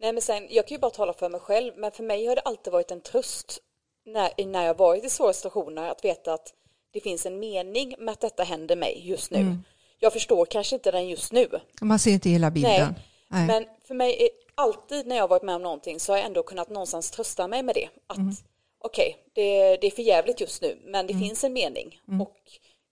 [0.00, 2.34] Nej, men sen, jag kan ju bara tala för mig själv, men för mig har
[2.34, 3.58] det alltid varit en tröst
[4.06, 6.52] när, när jag varit i svåra situationer att veta att
[6.92, 9.38] det finns en mening med att detta händer mig just nu.
[9.38, 9.62] Mm.
[9.98, 11.48] Jag förstår kanske inte den just nu,
[11.80, 12.94] Man ser inte hela bilden.
[13.28, 13.46] Nej.
[13.46, 16.68] men för mig alltid när jag varit med om någonting så har jag ändå kunnat
[16.70, 17.88] någonstans trösta mig med det.
[18.06, 18.34] Att Mm.
[18.78, 22.00] okej, det, det är för jävligt just nu, men det finns en mening.
[22.08, 22.20] Mm.
[22.20, 22.36] Och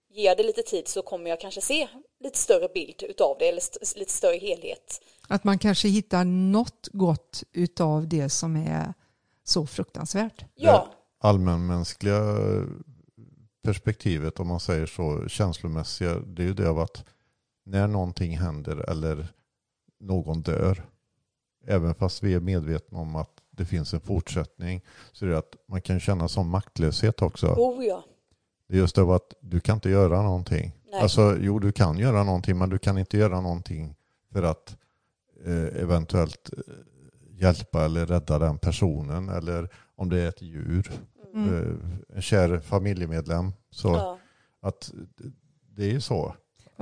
[0.09, 1.87] ger jag det lite tid så kommer jag kanske se
[2.19, 5.01] lite större bild utav det, eller st- lite större helhet.
[5.29, 8.93] Att man kanske hittar något gott utav det som är
[9.43, 10.45] så fruktansvärt.
[10.55, 10.87] Ja,
[11.19, 12.21] allmänmänskliga
[13.63, 17.05] perspektivet om man säger så, känslomässiga, det är ju det av att
[17.65, 19.27] när någonting händer eller
[19.99, 20.83] någon dör,
[21.67, 25.55] även fast vi är medvetna om att det finns en fortsättning, så är det att
[25.67, 27.47] man kan känna som maktlöshet också.
[27.47, 28.03] oh ja.
[28.67, 30.71] Det är just det att du kan inte göra någonting.
[30.91, 31.01] Nej.
[31.01, 33.95] Alltså jo, du kan göra någonting, men du kan inte göra någonting
[34.31, 34.77] för att
[35.45, 36.73] eh, eventuellt eh,
[37.29, 39.29] hjälpa eller rädda den personen.
[39.29, 40.91] Eller om det är ett djur,
[41.33, 41.53] Mm.
[41.53, 43.51] eh, en kär familjemedlem.
[43.69, 44.17] Så Ja.
[44.61, 44.91] att
[45.69, 46.35] det är ju så.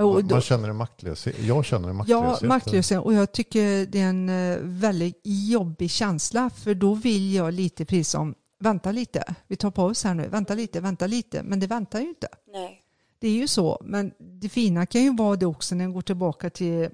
[0.06, 1.40] Man, då- man känner en maktlöshet.
[1.40, 2.48] Jag känner en Ja, maktlöshet.
[2.48, 3.00] maktlöshet.
[3.00, 6.50] Och jag tycker det är en eh, väldigt jobbig känsla.
[6.50, 10.54] För då vill jag lite precis som, vänta lite, vi tar paus här nu, vänta
[10.54, 11.44] lite, vänta lite.
[11.44, 12.28] Men det väntar ju inte.
[12.54, 12.82] Nej.
[13.20, 13.82] Det är ju så.
[13.84, 16.90] Men det fina kan ju vara det också när jag går tillbaka till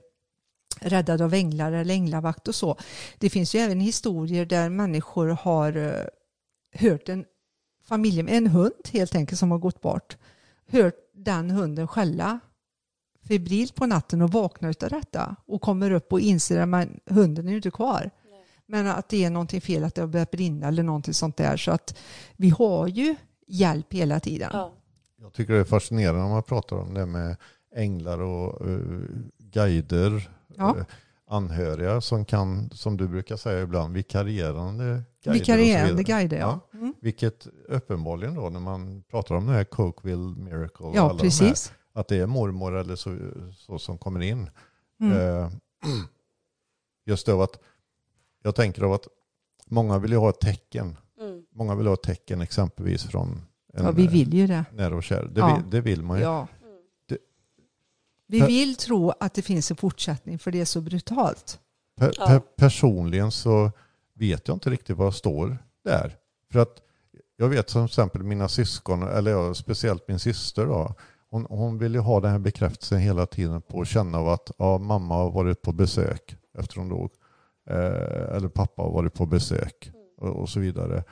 [0.80, 2.78] räddad av änglar eller änglavakt och så.
[3.20, 6.06] Det finns ju även historier där människor har eh,
[6.90, 7.26] hört en
[7.88, 10.18] familj, en hund helt enkelt som har gått bort,
[10.72, 12.40] hört den hunden skälla
[13.28, 17.46] febrilt på natten och vaknar utav detta och kommer upp och inser att man, hunden
[17.48, 18.12] är ju inte kvar.
[18.68, 21.58] Men att det är någonting fel, att det har börjat brinna eller någonting sånt där.
[21.58, 21.98] Så att
[22.38, 23.16] vi har ju
[23.48, 24.50] hjälp hela tiden.
[24.54, 24.74] Ja.
[25.22, 27.36] Jag tycker det är fascinerande när man pratar om det med
[27.76, 29.02] änglar och uh,
[29.38, 30.78] guider, Ja.
[30.78, 30.86] eh,
[31.28, 35.40] anhöriga som kan, som du brukar säga ibland, vikarierande guider.
[35.40, 36.60] Vikarierande guider, ja.
[36.74, 36.94] Mm.
[37.02, 41.20] Vilket uppenbarligen då när man pratar om det här Cokeville Miracle, Ja, alla de här,
[41.20, 41.74] precis.
[41.96, 43.18] Att det är mormor eller så,
[43.58, 44.50] så som kommer in.
[45.02, 45.18] Mm.
[45.18, 45.50] Eh,
[47.06, 47.60] just det av att
[48.44, 49.08] jag tänker av att
[49.66, 50.98] många vill ju ha ett tecken.
[51.22, 51.46] Mm.
[51.52, 53.42] Många vill ha ett tecken exempelvis från
[53.74, 54.66] en Ja, vi vill ju det.
[54.74, 55.24] nära och kär.
[55.32, 55.56] Det, Ja.
[55.56, 56.24] vill, det vill man ju.
[56.24, 56.48] Ja.
[57.08, 57.18] Det-
[58.28, 61.60] Vi vill tro att det finns en fortsättning för det är så brutalt.
[61.98, 63.72] Per, per, personligen så
[64.14, 66.18] vet jag inte riktigt vad jag står där.
[66.52, 66.82] För att
[67.38, 70.96] jag vet som exempel mina syskon, eller ja, speciellt min syster då.
[71.30, 74.52] Hon, hon vill ju ha den här bekräftelsen hela tiden på att känna av att
[74.58, 77.12] ja, mamma har varit på besök efter hon dog.
[77.70, 81.04] Eh, eller pappa har varit på besök och, och så vidare.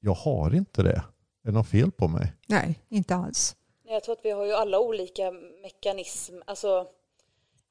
[0.00, 1.02] Jag har inte det.
[1.44, 2.32] Är det något fel på mig?
[2.48, 3.56] Nej, inte alls.
[3.84, 5.30] Nej, Jag tror att vi har ju alla olika
[5.62, 6.86] mekanism, alltså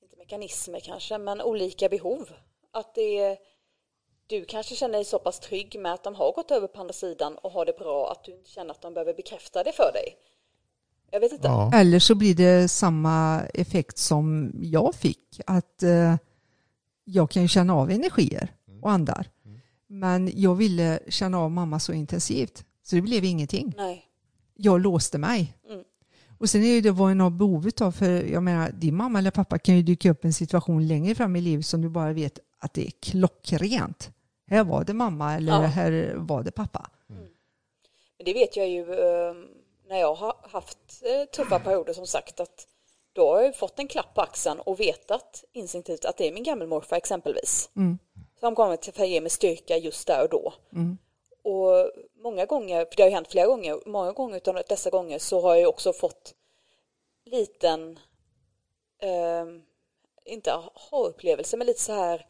[0.02, 2.30] inte mekanismer kanske, men olika behov.
[2.72, 3.38] Att det är,
[4.28, 6.94] du kanske känner dig så pass trygg med att de har gått över på andra
[6.94, 9.92] sidan och har det bra att du inte känner att de behöver bekräfta det för
[9.94, 10.18] dig.
[11.16, 11.48] Jag vet inte.
[11.48, 11.72] Ja.
[11.74, 15.42] Eller så blir det samma effekt som jag fick.
[15.48, 16.16] Att eh,
[17.06, 19.30] jag kan ju känna av energier och andar.
[19.88, 22.66] Men jag ville känna av mamma så intensivt.
[22.84, 23.74] Så det blev ingenting.
[23.78, 24.06] Nej.
[24.56, 25.58] Jag låste mig.
[25.70, 25.84] Mm.
[26.38, 27.92] Och sen är ju det vad en har behov av.
[27.92, 31.16] För jag menar, din mamma eller pappa kan ju dyka upp i en situation längre
[31.16, 34.12] fram i livet som du bara vet att det är klockrent.
[34.48, 35.60] Här var det mamma eller Ja.
[35.62, 36.90] här var det pappa.
[38.18, 39.34] Men det vet jag ju eh,
[39.88, 42.68] när jag har haft eh, tuffa perioder som sagt att
[43.14, 46.44] då har jag fått en klapp på axeln och vetat instinktivt att det är min
[46.44, 47.70] gammelmorfar exempelvis.
[47.76, 48.00] Mm.
[48.40, 50.54] Som kommer till att ge mig styrka just där och då.
[50.74, 50.98] Mm.
[51.44, 51.92] Och
[52.24, 55.42] många gånger, för det har ju hänt flera gånger, många gånger utav dessa gånger så
[55.42, 56.34] har jag också fått
[57.26, 58.00] liten,
[59.02, 59.46] eh,
[60.26, 62.26] inte aha-upplevelse, men lite så här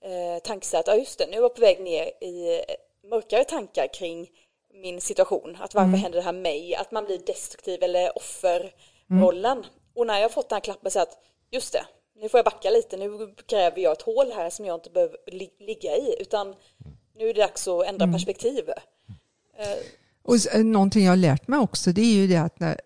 [0.00, 2.64] eh, tanke så att, ja just det, nu är jag på väg ner i
[3.02, 4.30] mörkare tankar kring
[4.82, 5.56] min situation.
[5.60, 6.74] Att varför händer det här mig?
[6.74, 9.62] Att man blir destruktiv eller offerrollen.
[9.94, 11.18] Och när jag fått den här klappen så att,
[11.50, 11.84] just det,
[12.20, 13.10] nu får jag backa lite, nu
[13.50, 16.54] gräver jag ett hål här som jag inte behöver li- ligga i, utan
[17.18, 18.68] nu är det dags att ändra perspektiv.
[19.58, 19.66] Eh,
[20.22, 22.80] Och eh, någonting jag har lärt mig också det är ju det att när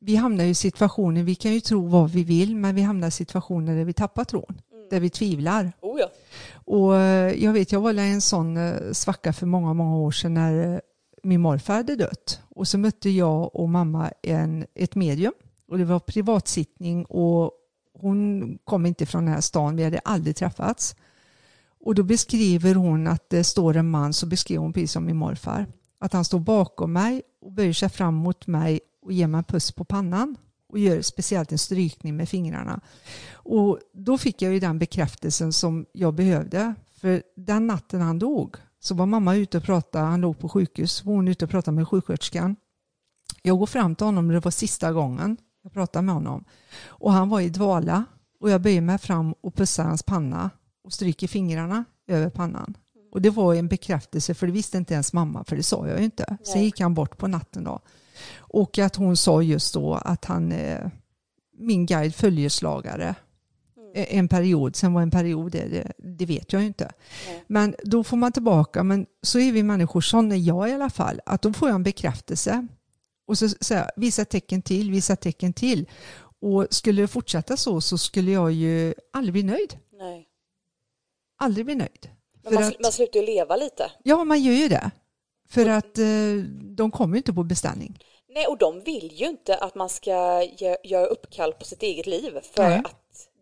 [0.00, 3.10] vi hamnar i situationer, vi kan ju tro vad vi vill men vi hamnar i
[3.10, 4.60] situationer där vi tappar tron,
[4.90, 5.72] där vi tvivlar.
[5.80, 6.08] oh ja.
[6.64, 8.58] Och eh, jag vet, jag var i en sån
[8.94, 10.80] svacka för många, många år sedan när
[11.24, 12.40] min morfar hade dött.
[12.48, 15.32] Och så mötte jag och mamma en, ett medium
[15.68, 17.52] och det var privatsittning och
[17.94, 20.96] hon kom inte från den här stan, vi hade aldrig träffats.
[21.80, 25.16] Och då beskriver hon att det står en man, så beskriver hon precis som min
[25.16, 25.66] morfar,
[25.98, 29.44] att han står bakom mig och böjer sig fram mot mig och ger mig en
[29.44, 30.36] puss på pannan
[30.68, 32.80] och gör speciellt en strykning med fingrarna.
[33.32, 36.74] Och då fick jag ju den bekräftelsen som jag behövde.
[37.00, 41.02] För den natten han dog så var mamma ute och pratade, han låg på sjukhus,
[41.02, 42.56] hon ute och pratade med sjuksköterskan.
[43.42, 46.44] Jag går fram till honom, det var sista gången jag pratade med honom.
[46.86, 48.04] Och han var i dvala
[48.40, 50.50] och jag böjer mig fram och pussar hans panna
[50.84, 52.74] och stryker fingrarna över pannan.
[53.12, 55.98] Och det var en bekräftelse för det visste inte ens mamma för det sa jag
[55.98, 56.36] ju inte.
[56.42, 57.80] Sen gick han bort på natten då.
[58.36, 60.88] Och att hon sa just då att han, eh,
[61.58, 63.14] min guide följeslagare,
[63.94, 66.92] en period, sen var en period det, det, det vet jag ju inte.
[67.28, 67.44] Nej.
[67.46, 70.90] Men då får man tillbaka, men så är vi människor, sån är jag i alla
[70.90, 72.66] fall, att då får jag en bekräftelse.
[73.26, 75.88] Och så säger jag, vissa tecken till, vissa tecken till.
[76.40, 79.78] Och skulle det fortsätta så så skulle jag ju aldrig bli nöjd.
[79.92, 80.26] Nej.
[81.38, 82.10] Aldrig bli nöjd.
[82.44, 83.90] Men man, att, man slutar ju leva lite.
[84.02, 84.90] ja, man gör ju det.
[85.48, 86.04] För att eh,
[86.62, 87.98] de kommer ju inte på beställning.
[88.34, 90.10] Nej, och de vill ju inte att man ska
[90.42, 92.32] gö- göra uppkall på sitt eget liv.
[92.54, 92.78] För Nej.
[92.84, 92.94] att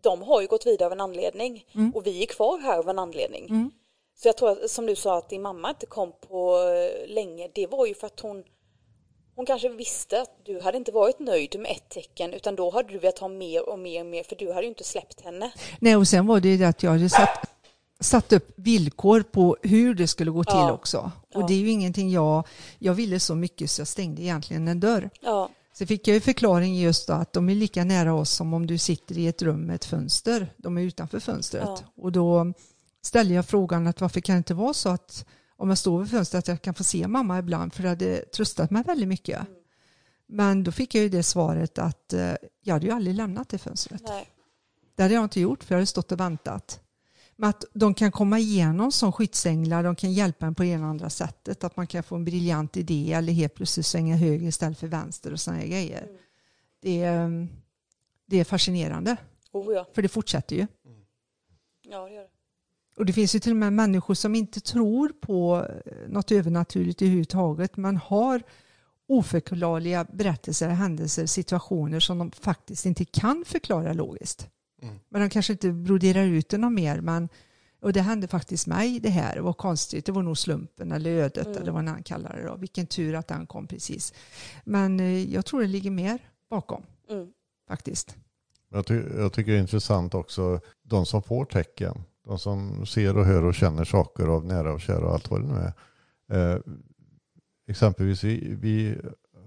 [0.03, 1.65] de har ju gått vidare av en anledning.
[1.75, 1.91] Mm.
[1.95, 3.45] Och vi är kvar här av en anledning.
[3.49, 3.71] Mm.
[4.15, 7.49] Så jag tror som du sa, att din mamma inte kom på eh, länge.
[7.53, 8.43] Det var ju för att hon
[9.35, 12.93] hon kanske visste att du hade inte varit nöjd med ett tecken utan då hade
[12.93, 15.51] du velat ha mer och mer och mer för du hade ju inte släppt henne.
[15.79, 17.49] Nej, och sen var det ju det att jag hade satt,
[17.99, 20.71] satt upp villkor på hur det skulle gå till Ja.
[20.73, 21.11] också.
[21.33, 21.45] Och Ja.
[21.47, 22.47] det är ju ingenting jag,
[22.79, 25.09] jag ville så mycket så jag stängde egentligen en dörr.
[25.21, 28.53] Ja, Så fick jag ju förklaring just då att de är lika nära oss som
[28.53, 30.53] om du sitter i ett rum med ett fönster.
[30.57, 31.63] De är utanför fönstret.
[31.63, 31.79] Ja.
[31.95, 32.53] Och då
[33.01, 36.09] ställde jag frågan att varför kan det inte vara så att om jag står vid
[36.09, 39.39] fönstret att jag kan få se mamma ibland för det hade tröstat mig väldigt mycket.
[39.39, 39.51] Mm.
[40.27, 43.57] Men då fick jag ju det svaret att eh, jag hade ju aldrig lämnat det
[43.57, 44.01] fönstret.
[44.05, 44.27] nej.
[44.95, 46.79] Det hade jag inte gjort för jag hade stått och väntat.
[47.45, 50.89] Att de kan komma igenom som skyddsänglar, de kan hjälpa en på det ena och
[50.89, 51.63] andra sättet.
[51.63, 55.33] Att man kan få en briljant idé eller helt plötsligt svänga höger istället för vänster
[55.33, 56.03] och sådana grejer.
[56.03, 56.17] Mm.
[56.81, 57.47] Det, är,
[58.25, 59.17] det är fascinerande,
[59.51, 59.87] Oh ja.
[59.93, 60.67] för det fortsätter ju.
[61.81, 62.29] Ja, det gör det.
[62.97, 67.01] Och det finns ju till och med människor som inte tror på eh, något övernaturligt
[67.01, 68.43] överhuvudtaget men har
[69.07, 74.49] oförklarliga berättelser, händelser, situationer som de faktiskt inte kan förklara logiskt.
[74.83, 74.99] Mm.
[75.09, 77.29] Men de kanske inte broderar ut det något mer men
[77.81, 79.35] Och det hände faktiskt mig det här.
[79.35, 80.05] Det var konstigt.
[80.05, 81.61] Det var nog slumpen eller ödet Mm.
[81.61, 82.47] eller vad han kallar det.
[82.47, 82.55] Då.
[82.55, 84.13] Vilken tur att den kom precis.
[84.65, 86.19] Men eh, jag tror det ligger mer
[86.49, 87.27] bakom Mm.
[87.67, 88.15] faktiskt.
[88.69, 93.17] Jag, ty jag tycker det är intressant också, de som får tecken, de som ser
[93.17, 95.73] och hör och känner saker av nära och kära och allt vad det nu är.
[96.53, 96.59] Eh,
[97.67, 98.95] exempelvis vi, vi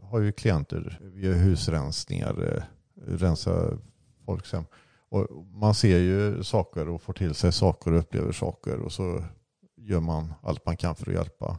[0.03, 2.62] har ju klienter, vi gör husrensningar, eh,
[3.07, 3.79] rensa
[4.27, 4.64] folks hem.
[5.09, 9.25] Och man ser ju saker och får till sig saker och upplever saker och så
[9.77, 11.59] gör man allt man kan för att hjälpa.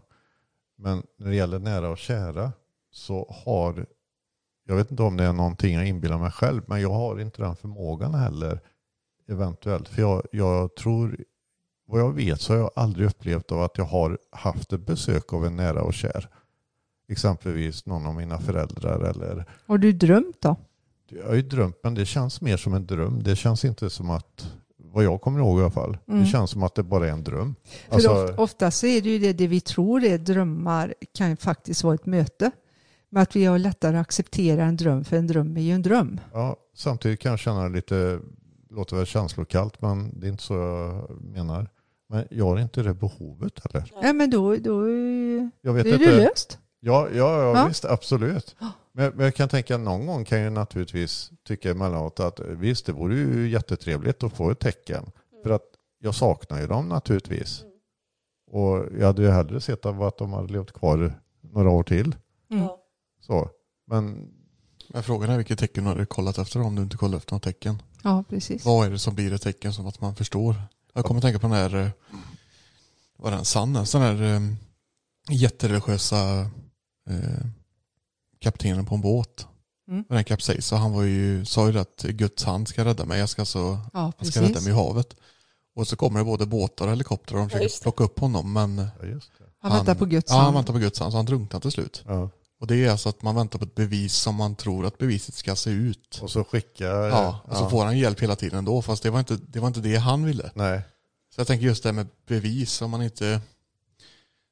[0.77, 2.51] Men när det gäller nära och kära
[2.91, 3.86] så har
[4.69, 7.41] jag vet inte om det är någonting jag inbillar mig själv, men jag har inte
[7.41, 8.60] den förmågan heller
[9.27, 9.88] eventuellt.
[9.88, 11.23] För jag, jag tror,
[11.86, 15.33] vad jag vet så har jag aldrig upplevt av att jag har haft ett besök
[15.33, 16.29] av en nära och kär.
[17.10, 20.55] Exempelvis någon av mina föräldrar eller Har du drömt då?
[21.10, 23.24] Jag har ju drömt men det känns mer som en dröm.
[23.24, 26.20] Det känns inte som att, vad jag kommer ihåg i alla fall, Mm.
[26.20, 27.56] det känns som att det bara är en dröm.
[27.88, 31.30] För Alltså, of, ofta så är det ju det, det vi tror är drömmar kan
[31.30, 32.52] ju faktiskt vara ett möte.
[33.10, 35.82] Men att vi har lättare att acceptera en dröm, för en dröm är ju en
[35.82, 36.20] dröm.
[36.34, 38.20] ja, samtidigt kan jag känna lite,
[38.70, 41.70] låter väl känslokallt men det är inte så jag menar.
[42.10, 43.91] Men jag har inte det behovet heller.
[44.02, 44.88] Ja, men då, då
[45.62, 46.12] Jag vet är inte.
[46.12, 46.60] det löst.
[46.79, 47.67] Ja, ja, ja, Ja.
[47.67, 48.55] visst, absolut.
[48.91, 52.91] Men, men jag kan tänka någon gång kan jag naturligtvis tycka emellanåt att visst, det
[52.91, 55.11] vore ju jättetrevligt att få ett tecken.
[55.43, 55.63] För att
[55.99, 57.63] jag saknar ju dem naturligtvis.
[58.51, 62.15] Och jag hade ju hellre sett av att de hade levt kvar några år till.
[62.51, 62.67] Mm.
[63.21, 63.49] Så.
[63.87, 64.31] Men
[64.89, 67.43] Men frågan är vilket tecken du hade kollat efter om du inte kollat efter något
[67.43, 67.81] tecken.
[68.03, 68.65] Ja, precis.
[68.65, 70.55] Vad är det som blir ett tecken som att man förstår?
[70.93, 71.89] Jag kommer att tänka på den här, eh,
[73.17, 74.39] vad är den, Sanna, sån här eh,
[75.29, 76.49] jättereligiösa
[77.10, 77.46] eh,
[78.39, 79.48] kaptenen på en båt.
[79.89, 80.04] Mm.
[80.10, 83.41] Den kapsejsade, han var ju, sa ju att Guds hand ska rädda mig, jag ska
[83.41, 85.15] alltså, Ja, han ska rädda mig i havet.
[85.76, 87.82] Och så kommer det både båtar och helikoptrar och de Ja, försöker det.
[87.84, 89.43] plocka upp honom men ja, just det.
[89.60, 90.56] Han väntar på Guds Ja, han hand.
[90.56, 92.04] väntar på Guds hand så han drunknar till slut.
[92.08, 92.30] Ja.
[92.60, 95.36] Och det är alltså att man väntar på ett bevis som man tror att beviset
[95.36, 96.20] ska se ut.
[96.22, 96.86] Och så skicka...
[96.86, 99.67] Ja, och så får han hjälp hela tiden ändå fast det var inte det, var
[99.67, 100.52] inte det han ville.
[100.54, 100.82] Nej.
[101.36, 103.41] Så jag tänker just det här med bevis om man inte...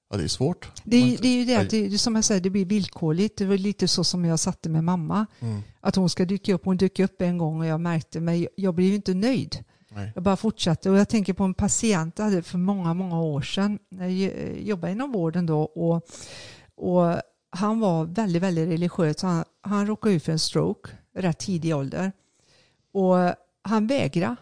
[0.09, 0.71] Ja det är svårt.
[0.83, 3.37] Det, är- det är ju det att det, som jag säger, det blir villkorligt.
[3.37, 5.25] Det var lite så som jag satte med mamma.
[5.39, 5.61] Mm.
[5.81, 6.65] Att hon ska dyka upp.
[6.65, 9.63] Hon dök upp en gång och jag märkte, men jag blev ju inte nöjd.
[9.89, 10.11] Nej.
[10.15, 13.41] Jag bara fortsatte och jag tänker på en patient jag hade för många, många år
[13.41, 13.79] sedan.
[13.91, 16.07] när Jag jobbade inom vården då och,
[16.75, 19.21] och han var väldigt, väldigt religiös.
[19.21, 22.11] Han, han råkade ut för en stroke rätt tidig ålder.
[22.93, 23.15] Och
[23.61, 24.35] han vägrade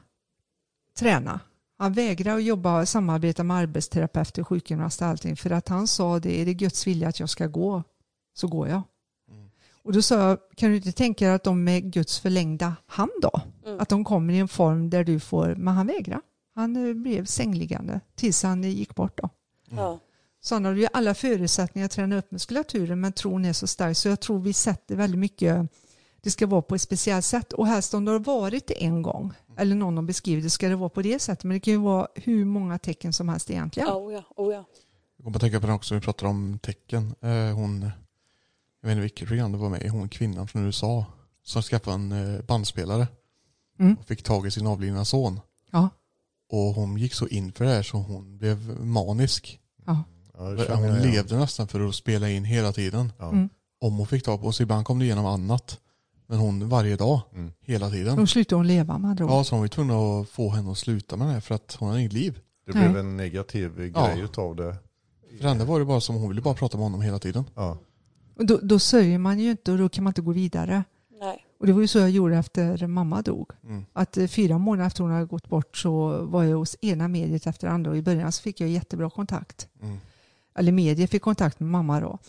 [0.99, 1.39] träna.
[1.77, 6.19] Han vägrade att jobba och samarbeta med arbetsterapeuter, sjukgymnast och allting för att han sa
[6.19, 7.83] det, är det Guds vilja att jag ska gå
[8.33, 8.81] så går jag.
[9.83, 13.12] Och då sa jag, kan du inte tänka dig att de är Guds förlängda hand
[13.21, 13.41] då?
[13.65, 13.79] Mm.
[13.79, 16.21] Att de kommer i en form där du får, men han vägrade.
[16.55, 19.29] Han eh, blev sängliggande tills han eh, gick bort då.
[19.69, 19.99] Ja.
[20.41, 23.97] Så han hade ju alla förutsättningar att träna upp muskulaturen men tron är så stark
[23.97, 25.67] så jag tror vi sätter väldigt mycket,
[26.21, 29.01] det ska vara på ett speciellt sätt och helst om det har varit det en
[29.01, 31.73] gång eller någon har beskrivit det ska det vara på det sättet men det kan
[31.73, 33.89] ju vara hur många tecken som helst egentligen.
[33.89, 34.23] Oh, ja.
[34.35, 34.65] Oh, ja.
[35.17, 37.15] Jag kommer att tänka på den också, vi pratar om tecken.
[37.21, 37.81] Eh, hon,
[38.81, 41.05] jag vet inte vilket program det var med hon kvinnan från USA
[41.43, 43.07] som skaffade en eh, bandspelare
[43.79, 43.95] Mm.
[43.99, 45.39] och fick tag i sin avlidna son.
[45.71, 45.89] Ja.
[46.49, 49.59] Och hon gick så in för det här så hon blev manisk.
[49.85, 50.03] Ja.
[50.37, 53.11] Ja, det Hon levde nästan för att spela in hela tiden.
[53.19, 53.29] Ja.
[53.29, 53.49] Mm.
[53.79, 55.79] Om hon fick tag på, så ibland kom det igenom annat.
[56.27, 57.51] Men hon varje dag, Mm.
[57.62, 58.15] hela tiden.
[58.15, 59.31] Då slutade hon leva med andra ord.
[59.31, 61.55] Ja, så hon var ju tvungen att få henne att sluta med det här för
[61.55, 62.39] att hon hade inget liv.
[62.65, 62.89] Det Nej.
[62.89, 64.07] blev en negativ Ja.
[64.07, 64.75] grej utav det.
[65.41, 67.43] För henne var det bara som hon ville bara prata med honom hela tiden.
[67.55, 67.77] Ja.
[68.38, 70.83] Och då, då sörjer man ju inte och då kan man inte gå vidare.
[71.19, 71.45] Nej.
[71.59, 73.51] Och det var ju så jag gjorde efter mamma dog.
[73.63, 73.86] Mm.
[73.93, 77.47] Att eh, fyra månader efter hon hade gått bort så var jag hos ena mediet
[77.47, 79.67] efter andra och i början så fick jag jättebra kontakt.
[79.81, 79.97] Mm.
[80.55, 82.19] Eller mediet fick kontakt med mamma då.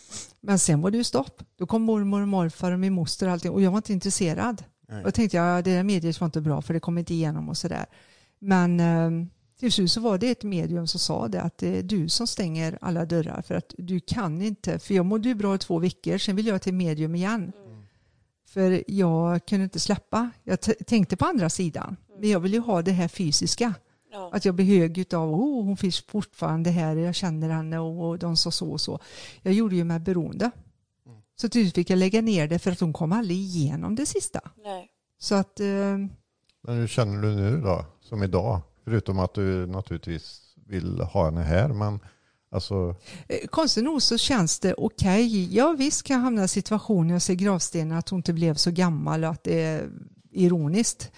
[0.41, 1.43] Men sen var det ju stopp.
[1.57, 4.63] Då kom mormor och morfar och min moster och allting och jag var inte intresserad.
[4.87, 5.01] Nej.
[5.01, 7.49] Och jag tänkte ja, det där mediet var inte bra för det kom inte igenom
[7.49, 7.85] och sådär.
[8.39, 9.27] Men eh,
[9.59, 12.27] till slut så var det ett medium som sa det att det är du som
[12.27, 15.79] stänger alla dörrar för att du kan inte, för jag mådde ju bra i två
[15.79, 17.51] veckor, sen vill jag till medium igen.
[18.47, 20.29] För jag kunde inte släppa.
[20.43, 21.95] Jag tänkte på andra sidan.
[22.19, 23.73] Men jag vill ju ha det här fysiska.
[24.15, 24.29] Ja.
[24.33, 28.37] Att jag blir hög utav, oh, hon finns fortfarande här, jag känner henne och de
[28.37, 28.99] sa så och så.
[29.41, 30.51] Jag gjorde ju mig beroende.
[31.41, 34.05] Så till slut fick jag lägga ner det för att hon kom aldrig igenom det
[34.05, 34.39] sista.
[34.63, 34.89] Nej.
[35.19, 35.97] Så att, eh,
[36.63, 38.61] Men hur känner du nu då, som idag?
[38.83, 41.99] Förutom att du naturligtvis vill ha henne här, men
[42.51, 42.95] alltså,
[43.27, 45.55] eh, konstigt nog så känns det okej.
[45.55, 48.71] Ja visst kan jag hamna i situationer, jag ser gravstenen, att hon inte blev så
[48.71, 49.89] gammal och att det är
[50.31, 51.11] ironiskt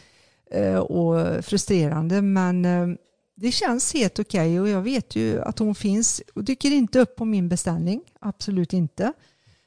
[0.79, 2.21] och frustrerande.
[2.21, 2.87] Men eh,
[3.35, 7.15] det känns helt okej och jag vet ju att hon finns och dyker inte upp
[7.15, 9.13] på min beställning, absolut inte.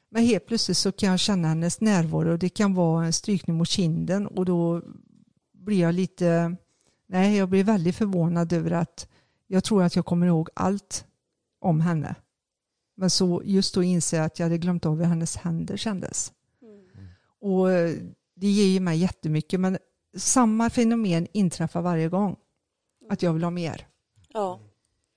[0.09, 3.57] Men helt plötsligt så kan jag känna hennes närvaro och det kan vara en strykning
[3.57, 4.81] mot kinden och då
[5.53, 6.55] blir jag lite,
[7.07, 9.07] nej jag blir väldigt förvånad över att
[9.47, 11.05] jag tror att jag kommer ihåg allt
[11.59, 12.15] om henne.
[12.95, 16.31] Men så just då inser jag att jag hade glömt av hur hennes händer kändes.
[17.41, 17.67] Och
[18.35, 19.77] det ger ju mig jättemycket men
[20.17, 22.35] samma fenomen inträffar varje gång.
[23.09, 23.87] Att jag vill ha mer.
[24.33, 24.59] Ja.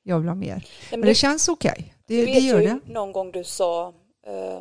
[0.03, 0.66] Jag vill ha mer.
[0.90, 1.95] Men men det det, känns okej.
[2.07, 2.78] Det, du det vet gör det.
[2.86, 3.88] någon gång du sa,
[4.26, 4.61] eh,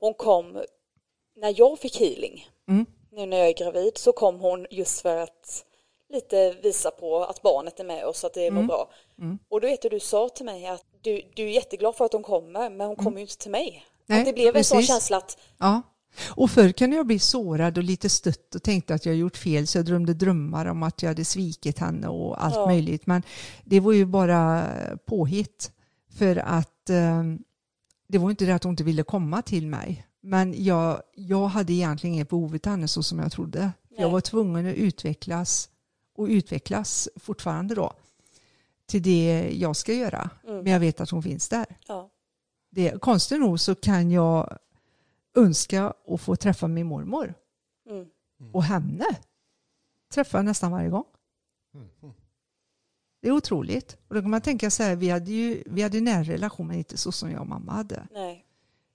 [0.00, 0.62] hon kom,
[1.36, 2.86] när jag fick healing, Mm.
[3.12, 5.64] nu när jag är gravid, så kom hon just för att
[6.08, 8.66] lite visa på att barnet är med oss, att det mår Mm.
[8.66, 8.88] bra.
[9.48, 12.12] Och då vet du, du sa till mig att du, du är jätteglad för att
[12.12, 13.68] hon kommer, men hon kommer ju inte till mig.
[13.68, 13.82] Mm.
[14.06, 15.82] Nej, att det blev en sån känsla att, Ja.
[16.26, 19.66] Och förr kunde jag bli sårad och lite stött och tänkte att jag gjort fel
[19.66, 22.66] så jag drömde drömmar om att jag hade svikit henne och allt Ja.
[22.66, 23.06] möjligt.
[23.06, 23.22] Men
[23.64, 24.68] det var ju bara
[25.06, 25.72] påhitt.
[26.10, 27.22] För att eh,
[28.08, 30.06] det var inte det att hon inte ville komma till mig.
[30.20, 33.72] Men jag, jag hade egentligen inget behov av henne så som jag trodde.
[33.88, 34.12] Jag Nej.
[34.12, 35.68] var tvungen att utvecklas
[36.16, 37.92] och utvecklas fortfarande då
[38.86, 40.30] till det jag ska göra.
[40.48, 40.56] Mm.
[40.62, 42.10] Men jag vet att hon finns där ja,
[42.70, 44.58] det, konstigt nog så kan jag
[45.38, 47.34] önska att få träffa min mormor
[47.90, 48.06] mm,
[48.52, 49.04] och henne
[50.14, 51.04] träffar jag nästan varje gång.
[53.22, 53.96] Det är otroligt.
[54.08, 56.66] Och då kan man tänka så här, vi hade ju vi hade en nära relation
[56.66, 58.08] men inte så som jag och mamma hade.
[58.14, 58.44] nej,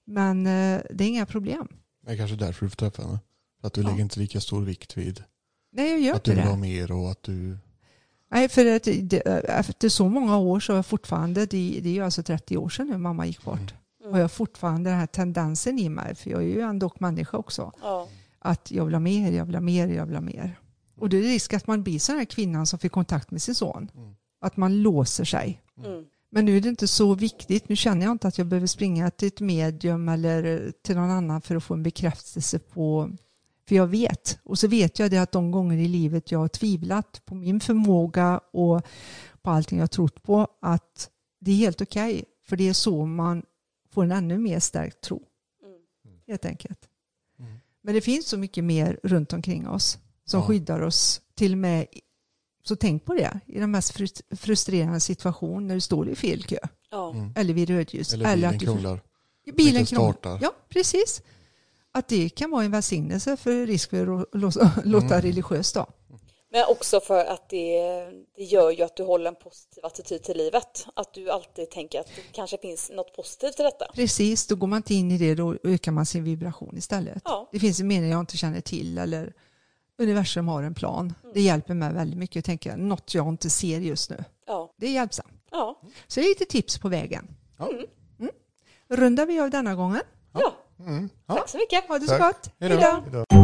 [0.06, 1.68] Men eh, det är inga problem.
[2.06, 3.20] Det är kanske därför du får träffa henne.
[3.62, 3.88] För att du Ja.
[3.90, 5.24] lägger inte lika stor vikt vid
[5.72, 7.58] Nej, jag gör att du vill ha mer och att du...
[8.32, 9.20] Nej, för att det,
[9.50, 12.70] efter så många år så har jag fortfarande, det, det är ju alltså 30 år
[12.70, 13.74] sedan nu mamma gick bort, Mm.
[14.12, 17.72] Har jag fortfarande den här tendensen i mig, för jag är ju ändå människa också.
[17.82, 18.08] ja,
[18.40, 20.60] att jag vill ha mer, jag vill ha mer, jag vill ha mer.
[21.00, 23.56] Och det är risk att man blir sån här kvinnan som fick kontakt med sin
[23.56, 23.90] son.
[23.96, 24.16] Mm.
[24.42, 25.62] Att man låser sig.
[25.86, 27.70] mm, Men nu är det inte så viktigt.
[27.70, 31.42] Nu känner jag inte att jag behöver springa till ett medium eller till någon annan
[31.42, 33.12] för att få en bekräftelse på
[33.68, 34.40] för jag vet.
[34.44, 37.60] Och så vet jag det att de gånger i livet jag har tvivlat på min
[37.60, 38.82] förmåga och
[39.42, 42.26] på allting jag trott på att det är helt okej.
[42.46, 43.44] för det är så man
[43.94, 45.24] får en ännu mer stärkt tro.
[45.64, 46.18] mm.
[46.28, 46.90] Helt enkelt.
[47.40, 47.54] Mm.
[47.82, 50.46] Men det finns så mycket mer runt omkring oss som Ja.
[50.48, 51.22] skyddar oss.
[51.36, 51.88] Till och med,
[52.64, 56.44] så tänk på det, i den mest frust- frustrerande situation när du står i fel
[56.44, 56.58] kö.
[56.92, 57.34] ja, Mm.
[57.36, 58.14] Eller vid rödljus.
[58.14, 59.02] Eller bilen att du krånglar.
[59.58, 60.40] bilen krånglar.
[60.42, 61.22] Ja, precis.
[61.92, 64.28] Att det kan vara en välsignelse för risk för att
[64.86, 65.22] låta, Mm.
[65.22, 65.88] religiöst då.
[66.54, 67.82] Men också för att det,
[68.36, 70.86] det gör ju att du håller en positiv attityd till livet.
[70.96, 73.86] Att du alltid tänker att det kanske finns något positivt i detta.
[73.94, 77.22] Precis, då går man inte in i det, då ökar man sin vibration istället.
[77.26, 77.50] Ja.
[77.52, 79.34] Det finns en mening jag inte känner till eller
[79.98, 81.14] universum har en plan.
[81.34, 84.24] Det hjälper mig väldigt mycket att tänka något jag inte ser just nu.
[84.48, 85.34] Ja, Det är hjälpsamt.
[85.52, 87.28] ja, Så det är lite tips på vägen.
[87.60, 87.70] Ja.
[88.20, 88.32] Mm.
[88.90, 90.02] Rundar vi av denna gången.
[90.34, 90.54] ja.
[90.80, 91.10] Mm.
[91.28, 91.88] Tack så mycket.
[91.88, 92.50] Ha det så gott.
[92.60, 92.70] Hej
[93.12, 93.43] då.